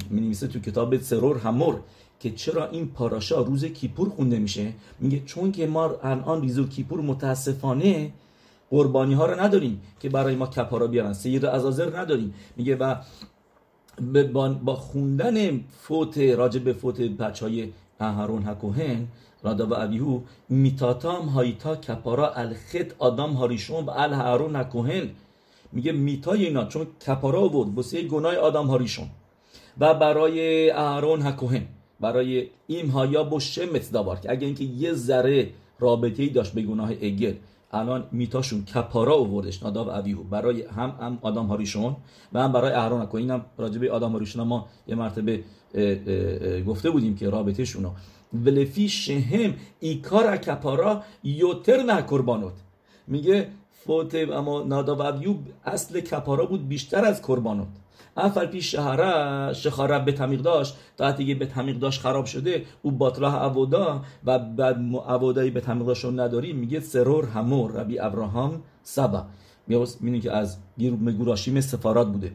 [0.09, 1.79] می تو کتاب سرور همور
[2.19, 7.01] که چرا این پاراشا روز کیپور خونده میشه؟ میگه چون که ما الان ریزو کیپور
[7.01, 8.11] متاسفانه
[8.69, 12.33] قربانی ها رو نداریم که برای ما کپارا بیارن سیر ازازر نداریم.
[12.57, 12.95] میگه و
[14.63, 19.07] با خوندن فوت راجع به فوت بچه های اهرون هکوهن
[19.43, 20.19] رادا و اویهو
[20.49, 25.09] میتاتام هایتا کپارا الخط آدم هاریشون و الهرون هکوهن
[25.71, 29.07] میگه میتای اینا چون کپارا بود بسیه گناه آدم هاریشون
[29.79, 31.65] و برای اهرون هکوهن
[31.99, 36.61] برای این هایا با شمت دابار که اگه اینکه یه ذره رابطه ای داشت به
[36.61, 37.33] گناه اگل.
[37.75, 41.95] الان میتاشون کپارا آوردش ناداب اویهو برای هم هم آدم هاریشون
[42.33, 45.43] و هم برای اهرون هکوهن اینم راجبه آدم هاریشون ما یه مرتبه
[46.67, 47.91] گفته بودیم که رابطه شونو
[48.33, 52.53] ولفی شهم ایکار کپارا یوتر نه قربانوت
[53.07, 53.47] میگه
[53.85, 57.67] فوت اما ناداب اویوب اصل کپارا بود بیشتر از قربانوت
[58.17, 62.91] افر پیش شهره شخاره به تمیق داشت تا دیگه به تمیق داشت خراب شده او
[62.91, 69.25] باطراه عودا و بعد عوادایی به تمیق داشت نداریم میگه سرور همور ربی ابراهام سبا
[69.67, 70.57] می‌بینید که از
[71.17, 72.31] گوراشیم سفارات بوده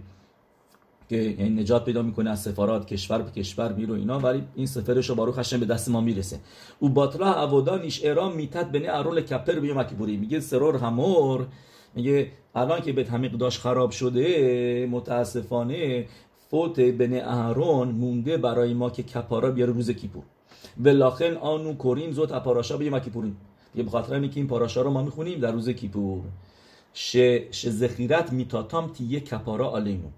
[1.08, 5.08] که یعنی نجات پیدا می‌کنه از سفارات کشور به کشور میرو اینا ولی این سفرش
[5.08, 6.40] رو بارو خشن به دست ما می‌رسه
[6.78, 11.46] او باطرا عودا نیش ارام میتت بنی ارول کپر بیوم بوری میگه سرور همور
[11.94, 16.06] میگه الان که به تمیق داشت خراب شده متاسفانه
[16.50, 20.22] فوت بن اهرون مونده برای ما که کپارا بیاره روز کیپور.
[20.84, 23.36] ولاخن آنو کوریم زوت اپاراشا به کیپوریم.
[23.74, 26.22] یه بخاطر اینکه این پاراشا رو ما می‌خونیم در روز کیپور.
[26.94, 27.16] ش,
[27.50, 30.08] ش زخیرت میتاتام تیه کپارا آلیمو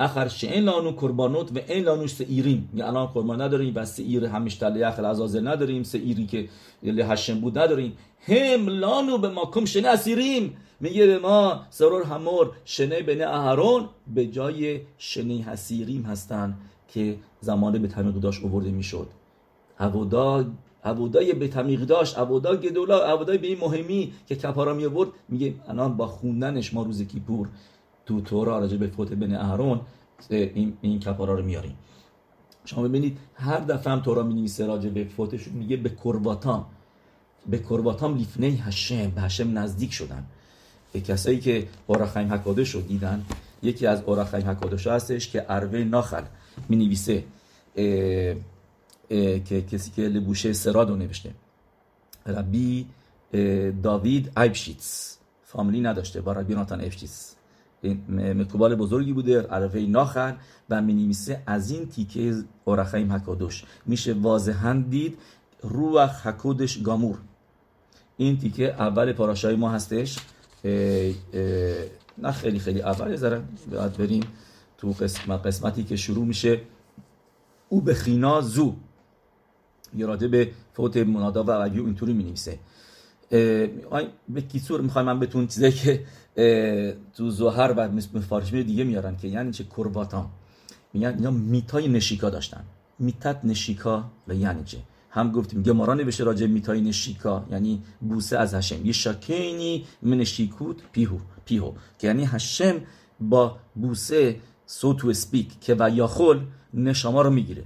[0.00, 4.62] اخر این لانو قربانوت و این لانوش سئیریم یعنی الان قربان نداریم و سئیر همیش
[4.62, 5.82] اخر ازازه نداریم.
[5.82, 6.48] سئیری که
[7.04, 7.92] هشم بود نداریم.
[8.26, 14.80] هم به ما کم شنه اسیریم میگه ما سرور همور شنه بنه اهرون به جای
[14.98, 16.58] شنه حسیریم هستن
[16.88, 19.08] که زمانه به تمیق داشت اوورده می‌شد
[19.78, 20.44] عبودا
[20.84, 24.86] عبودای به تمیق داشت عبودا گدولا عبودای به این مهمی که کپارا می
[25.28, 27.48] میگه الان با خوندنش ما روز کیپور
[28.06, 29.80] تو تورا راجع به فوت بن اهرون
[30.30, 31.76] این, این کپارا رو میاریم
[32.64, 36.66] شما ببینید هر دفعه هم تورا می نویسه راجع به فوتش میگه به کرباتام
[37.46, 40.26] به کرباتام لیفنه هشم به هشم نزدیک شدن.
[40.92, 43.24] به کسایی که اورخایم حکادش رو دیدن
[43.62, 46.22] یکی از اورخایم حکادش هستش که اروه ناخل
[46.68, 47.24] می نویسه
[49.44, 51.30] که کسی که لبوشه سراد رو نوشته.
[52.26, 52.86] ربی
[53.82, 55.18] داوید ایبشیتس.
[55.44, 56.20] فامیلی نداشته.
[56.20, 57.34] با ربی ناتان ایبشیتس.
[58.08, 60.32] مکوبال بزرگی بوده عرفه ناخل
[60.70, 61.16] و می
[61.46, 62.34] از این تیکه
[62.64, 63.64] اورخایم حکادش.
[63.86, 65.18] میشه واضحا دید
[65.62, 67.18] روح حکودش گامور.
[68.22, 70.18] این تیکه اول پاراشای ما هستش.
[72.18, 74.22] نه خیلی خیلی اول ذره باید بریم
[74.78, 76.60] تو قسمت قسمتی که شروع میشه.
[77.68, 78.74] او به خینا زو.
[79.96, 82.58] یراده به فوت منادا و اولیو اینطوری می نویسه
[84.28, 86.04] به کیسور می‌خوای من بتون چیزایی که
[87.14, 90.30] تو زهر و مفارشمی دیگه میارن که یعنی چه کرباتام؟
[90.92, 92.64] میگن اینا میتای نشیکا داشتن.
[92.98, 94.78] میتت نشیکا و یعنی چه؟
[95.14, 100.76] هم گفتیم گمارا نوشته راجع میتای نشیکا یعنی بوسه از هشم یه شاکینی من شیکوت
[100.92, 102.80] پیهو پیهو که یعنی هشم
[103.20, 104.36] با بوسه
[104.66, 106.40] صوت و سپیک که و یاخل
[106.74, 107.64] نشاما رو می‌گیره.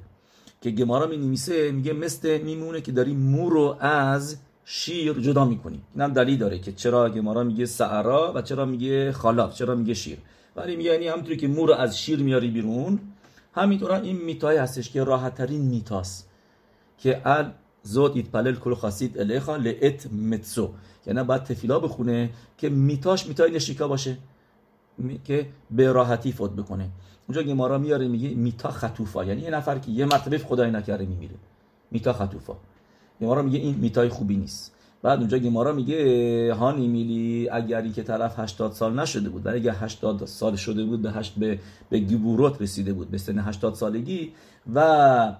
[0.61, 5.81] که گمارا می نویسه میگه مثل میمونه که داری مو رو از شیر جدا می‌کنی.
[5.95, 10.19] اینم دلیل داره که چرا گمارا میگه سعرا و چرا میگه خالاف چرا میگه شیر.
[10.57, 12.99] ولی میگه یعنی همونطوری که مو رو از شیر میاری بیرون
[13.55, 16.29] همینطور این میتای هستش که راحت ترین میتاست.
[17.83, 20.71] زود ایتپلل کل خاصید الیخا لئت متسو.
[21.07, 24.17] یعنی باید تفیلا بخونه که میتاش میتای نشیکا باشه
[25.25, 26.89] که به راحتی فوت بکنه.
[27.29, 29.25] اونجا گمارا میاره میگه میتا خطوفا.
[29.25, 31.35] یعنی یه نفر که یه مرتبه خدای نکرده میمیره.
[31.91, 32.55] میتا خطوفا.
[33.21, 34.73] گمارا میگه این میتای خوبی نیست.
[35.03, 39.73] بعد اونجا گمارا میگه هانی میلی اگری که طرف 80 سال نشده بود ولی اگه
[39.73, 41.59] 80 سال شده بود به هشت به
[41.91, 44.33] به گیبوروت رسیده بود به سن 80 سالگی
[44.75, 45.37] و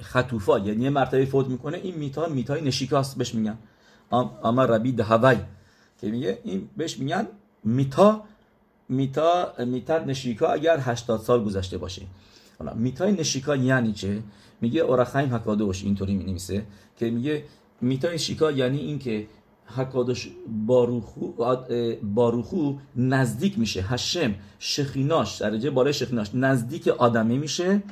[0.00, 3.58] خطوفا یعنی یه مرتبه فوت می‌کنه این میتا میتای نشیکاست بهش میگن.
[4.44, 5.36] اما ربی دهوی
[6.00, 7.26] که میگه این بهش میگن
[7.64, 8.24] میتا
[8.88, 12.02] میتا میتا نشیکا اگر 80 سال گذشته باشه.
[12.58, 14.22] حالا میتای نشیکا یعنی چه؟
[14.60, 16.66] میگه اورخایم حکادوش اینطوری می نویسه
[16.96, 17.44] که میگه
[17.80, 19.26] میتای نشیکا یعنی اینکه
[19.76, 20.30] حکادوش
[20.66, 21.32] باروخو
[22.02, 23.82] باروخو نزدیک میشه.
[23.82, 27.82] هشم شخیناش درجه بالای شخیناش نزدیک آدمی میشه.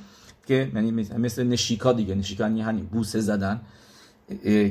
[0.46, 3.60] که یعنی مثل نشیکا دیگه نشیکا یعنی همین بوسه زدن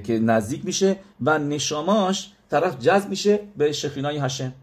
[0.04, 4.54] که نزدیک میشه و نشاماش طرف جذب میشه به شخینای هشم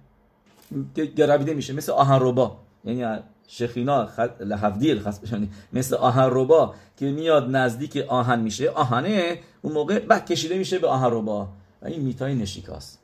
[1.17, 3.21] گرویده میشه مثل آهن روبا یعنی
[3.53, 4.09] شخینا
[4.41, 8.71] لحفدیل خاص بشنی مثل آهن روبا که میاد نزدیک آهن میشه.
[8.71, 11.49] آهنه اون موقع بعد کشیده میشه به آهن روبا
[11.83, 12.99] و این میتای نشیکاست.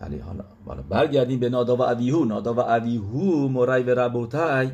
[0.00, 0.44] ولی حالا
[0.88, 4.70] برگردیم به نادا و اویهو نادا و اویهو مرای و ربوتای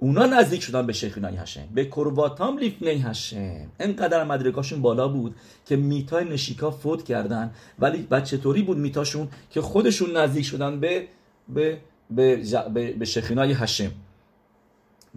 [0.00, 5.34] اونا نزدیک شدن به شیخینای هشم به کرواتام لیفنی هشم انقدر مدرکاشون بالا بود
[5.66, 7.50] که میتای نشیکا فوت کردن.
[7.78, 11.06] ولی بعد چطوری بود میتاشون که خودشون نزدیک شدن به
[11.48, 11.78] به
[12.10, 12.42] به,
[12.74, 13.90] به, به شیخینای هشم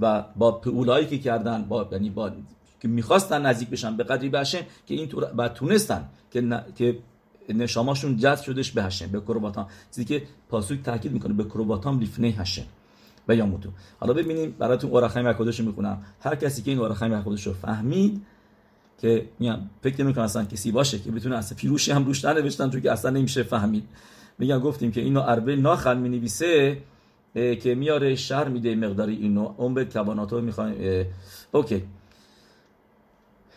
[0.01, 2.32] و با پولایی که کردن با یعنی با
[2.79, 6.61] که می‌خواستن نزدیک بشن به قدری هشم که این طور بعد تونستن که ن...
[6.75, 6.97] که
[7.49, 9.67] نشاماشون جذب شدش به هشم به کرواتام.
[9.89, 12.65] چیزی که پاسوک تاکید می‌کنه به کرواتام لیفنی هشم
[13.28, 13.69] و یا موتو.
[13.99, 16.01] حالا ببینیم براتون اورخیم اکادش رو می‌خونم.
[16.22, 18.22] هر کسی که این اورخیم اکادش رو فهمید
[18.97, 22.82] که میگم فکر نمی اصلا کسی باشه که بتونه اصلا پیروشی هم روش ننوشتن چون
[22.82, 23.84] که اصلا نمیشه فهمید.
[24.39, 26.78] میگم گفتیم که اینو اربه ناخل می نویسه
[27.34, 29.53] که میاره شهر میده مقداری اینو.
[29.57, 31.05] اون به کباناتو می‌خوایم
[31.51, 31.84] اوکی.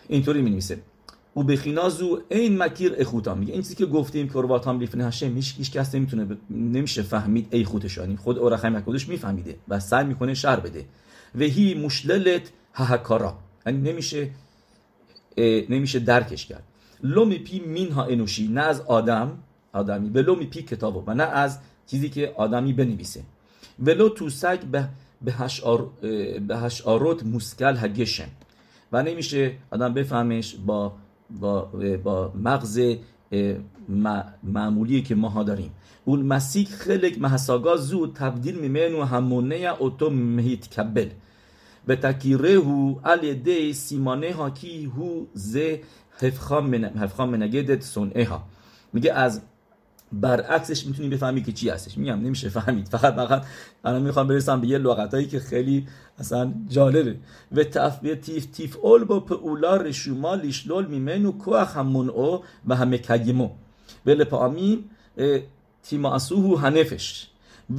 [0.09, 0.79] اینطوری می نویسه
[1.35, 5.55] او بخینازو این مکیر اخوتا میگه این چیزی که گفتیم که هم لیفن هشه میش
[5.59, 6.37] هیچ کس نمی‌تونه ب...
[6.51, 10.85] نمیشه فهمید ای خودش یعنی خود اورخیم خودش میفهمیده و سعی می‌کنه شر بده.
[11.35, 13.39] و هی مشللت ههکارا.
[13.67, 14.31] یعنی نمیشه
[15.69, 16.63] نمیشه درکش کرد.
[17.03, 19.39] لومی پی مین ها انوشی نه از آدم
[19.73, 20.09] آدمی.
[20.09, 23.23] به لومی پی کتابو و نه از چیزی که آدمی بنویسه.
[23.79, 24.89] ولو توسک به
[25.23, 28.29] به هشاروت مسکل هگشن.
[28.93, 30.93] و نمیشه آدم بفهمش با
[31.31, 31.71] با,
[32.05, 32.81] با مغز
[34.43, 35.71] معمولی که ماها داریم.
[36.05, 41.09] اول مسیح خلق محساگا زود تبدیل میمنو همونه اوتو مهیت کبل.
[41.87, 42.95] به تکیره هو
[43.35, 45.81] دی سیمانه ها کی هو زه
[46.21, 48.43] هفخام منگدت سنعه ها.
[48.93, 49.41] میگه از
[50.21, 51.99] برعکسش می‌تونی بفهمی که چی هستش.
[51.99, 52.89] میگم نمیشه فهمید.
[52.89, 53.45] فقط فقط
[53.85, 55.87] الان می‌خوام برسم به یه لغتایی که خیلی
[56.19, 57.17] اصلا جالبه.
[57.53, 62.99] و تفبیه تیف تیف اول با پولا رشوما لیشلول میمنو کوخ همون او و همه
[62.99, 63.51] کگیمو.
[64.05, 64.91] بله پامیم
[65.83, 67.27] تیما اسوهو هنفش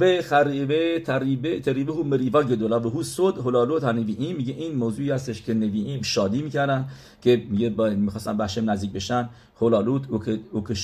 [0.00, 4.36] و خریبه تریبه تریبه هو مریوا گدولا و هو سود هلالوت هنوییم.
[4.36, 6.88] میگه این موضوعی هستش که نوییم شادی می‌کردن
[7.22, 9.28] که میگه می‌خواستن بشم نزدیک بشن.
[9.60, 10.02] هلالوت
[10.52, 10.74] او که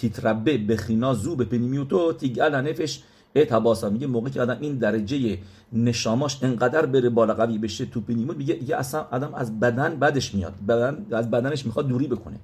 [0.00, 3.02] تیتربه بخینا زو به پنیمیوتو تیگل نفش
[3.36, 5.38] اتباسا میگه موقع که آدم این درجه
[5.72, 10.34] نشاماش انقدر بره بالا قوی بشه تو پنیموت میگه دیگه اصلا آدم از بدن بدش
[10.34, 10.54] میاد.
[10.68, 12.36] بدن از بدنش می‌خواد دوری بکنه.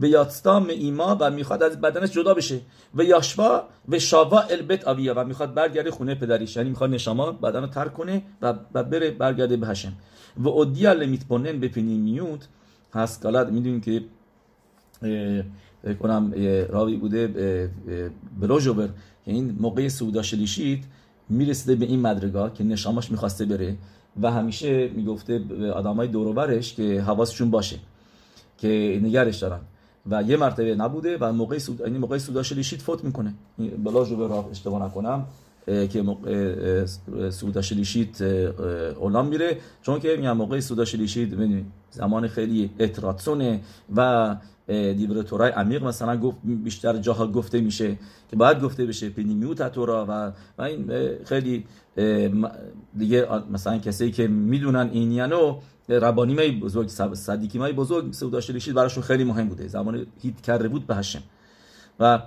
[0.00, 2.60] و یادستام ایما و می‌خواد از بدنش جدا بشه.
[2.94, 6.56] و یاشوا و شاوا البت آویا و می‌خواد برگرده خونه پدریش.
[6.56, 8.52] یعنی می‌خواد نشاما بدن رو ترک کنه و
[8.84, 9.92] بره برگرده به هشم.
[10.36, 12.48] و اودیا لمیتبونن به پنیمیوت
[12.94, 14.04] هست کالات می‌دونیم که
[16.02, 16.32] کنم
[16.68, 17.70] راوی بوده
[18.40, 18.88] بلوژوبر
[19.24, 20.84] که این موقع سودا شلیشید
[21.28, 23.76] می‌رسیده به این مدرگاه که نشاماش می‌خواسته بره
[24.22, 27.76] و همیشه می‌گفته به آدمای دوروبرش که حواسشون باشه
[28.58, 29.60] که نگرش دارن.
[30.10, 33.34] و یه مرتبه نبوده و موقع سود این موقع سودا شلیشید فوت می‌کنه.
[33.84, 35.26] بلا جو به اشتباه نکنم
[35.66, 36.84] که موقع
[37.30, 38.22] سودا شلیشید
[39.00, 39.56] اولام میره.
[39.82, 43.60] چون که میگم موقع سودا شلیشید زمان خیلی اتراتسونه
[43.96, 44.36] و
[44.66, 47.98] دیبر تورای عمیق مثلا گفت بیشتر جاها گفته میشه
[48.30, 50.92] که باید گفته بشه پنیمیوت تورا و و این
[51.24, 51.64] خیلی
[52.98, 55.56] دیگه مثلا کسی که می‌دونن این یعنی
[55.88, 59.68] ربانی مای بزرگ صدیکی مای بزرگ سودا شلیشید براشون خیلی مهم بوده.
[59.68, 61.22] زمان هیت کرده بود به هشم.
[62.00, 62.22] و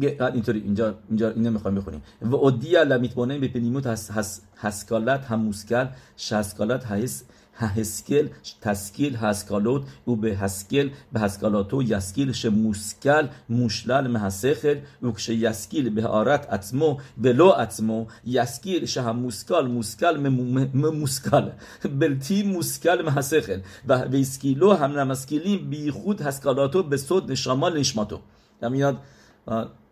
[0.00, 2.02] اینطوری اینجا اینجا اینو می‌خوایم بخونیم.
[2.22, 5.86] و اودیا لمیتبونه به پنیموت هس هس هسکالت هم موسکل
[6.16, 7.24] شسکالت هس
[7.66, 8.28] هسکل
[8.60, 15.90] تسکیل هسکالوت او به هسکل به هسکالاتو یسکیل ش موسکل موشلل محسخل و کش یسکیل
[15.90, 21.52] به آرت اتمو ولو اتمو یسکیل شه هم موسکل موسکال
[22.00, 28.20] بلتی موسکل محسخل و ویسکیلو هم نمسکیلیم بی خود هسکالاتو به صد نشامال نشماتو.
[28.62, 28.96] میاد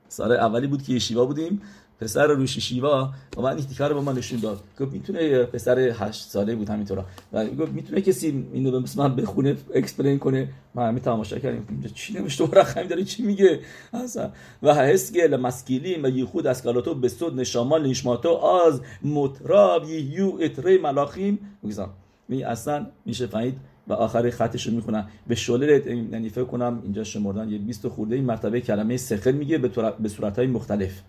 [0.09, 1.63] سال اولی بود که یشیوا بودیم.
[2.01, 4.61] پسر روش شیوا و من این رو با من نشون داد.
[4.81, 7.05] گفت می‌تونه پسر هشت ساله بود همینطورا.
[7.33, 10.49] و گفت می‌تونه کسی اینو به من بخونه اکسپلین کنه.
[10.75, 11.85] ما همین تماشا کردیم.
[11.95, 13.61] چی نمیشه تو رقم داره چی میگه؟
[13.93, 14.31] اصلا.
[14.63, 20.79] و هسگل مسکیلی و یخود از کالاتو به صد نشامال نشماتو از متراب یو اتری
[20.79, 21.89] ملاخیم میگم
[22.29, 23.57] می اصلا میشه فهمید
[23.89, 25.09] و آخر خطش رو می‌خونم.
[25.26, 25.82] به شوله
[26.12, 29.59] یعنی فکر کنم اینجا شمردن یه 20 خورده این مرتبه کلمه سخل میگه
[29.99, 31.01] به صورت های مختلف.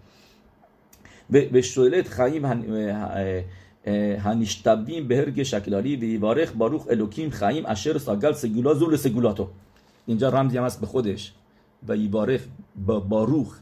[1.29, 2.45] به شولت خیم
[4.19, 9.47] هنشتبیم به هرگ شکلالی و یوارخ باروخ الوکیم خیم اشر ساگل سگولا زول سگولاتو.
[10.05, 11.33] اینجا رمزی هم هست به خودش.
[11.87, 12.41] و یوارخ
[12.85, 13.57] با باروخ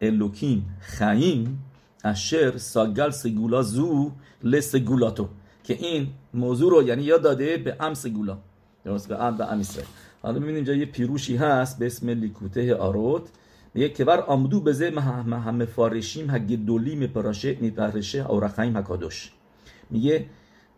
[0.00, 1.58] الوکیم خیم
[2.04, 4.10] اشر ساگل سگولا زو
[4.44, 5.28] لسگولاتو
[5.64, 8.38] که این موضوع رو یعنی یاد داده به ام سگولا
[8.84, 9.44] درست به ام به
[10.22, 13.22] حالا ببینید اینجا یه پیروشی هست به اسم لیکوته آروت.
[13.74, 19.32] میگه که بر آمدو بزه همه فارشیم هگه دولی میپراشه میپرشه اورخایم هکادوش
[19.90, 20.26] میگه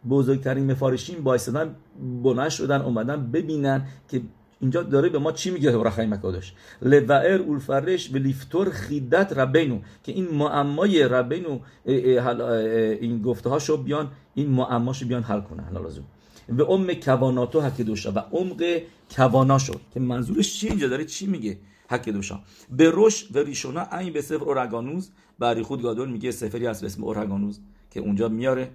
[0.09, 1.77] بزرگترین مفارشین بایستدن
[2.23, 4.23] بلند شدن اومدن ببینن که
[4.61, 6.53] اینجا داره به ما چی میگه اورخایم هکادوش
[6.83, 14.51] لوئر اولفرش و لیفتور خیدت ربینو که این معمای ربینو این گفته هاشو بیان این
[14.51, 16.05] معماشو بیان حل کنن لازم.
[16.49, 18.81] به ام کواناتو هکدوشا و عمق
[19.11, 21.59] کواناشو که منظورش چی اینجا؟ داره چی میگه
[22.07, 22.41] دوشا
[22.71, 25.11] به روش و ریشونا این به سفر اورگانوز.
[25.39, 28.71] بری خود گادول میگه سفری هست به اسم اورگانوز که اونجا میاره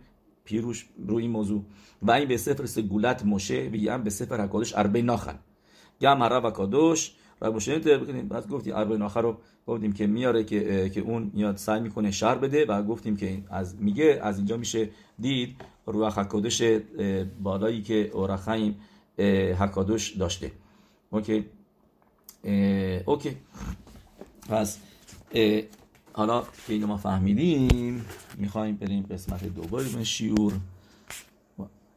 [0.46, 1.64] پیروش روی این موضوع.
[2.02, 5.40] و این به سفر سگولت مشه و هم به سفر حکادوش اربه ناخن.
[6.02, 9.38] گم هر و کادوش و مشه بکنیم بعد گفتیم اربه ناخر رو
[9.68, 13.82] گفتیم که میاره که که اون میاد سعی می‌کنه شر بده و گفتیم که از
[13.82, 14.90] میگه از اینجا میشه
[15.20, 16.62] دید روح حکادوش
[17.44, 18.80] بالایی که اورخایم
[19.60, 20.52] حکادوش داشته
[21.10, 21.46] اوکی
[23.06, 23.38] اوکی
[24.50, 24.80] پس
[26.14, 28.06] حالا که اینو ما فهمیدیم
[28.38, 30.54] می‌خوایم بریم قسمت دوباره شیور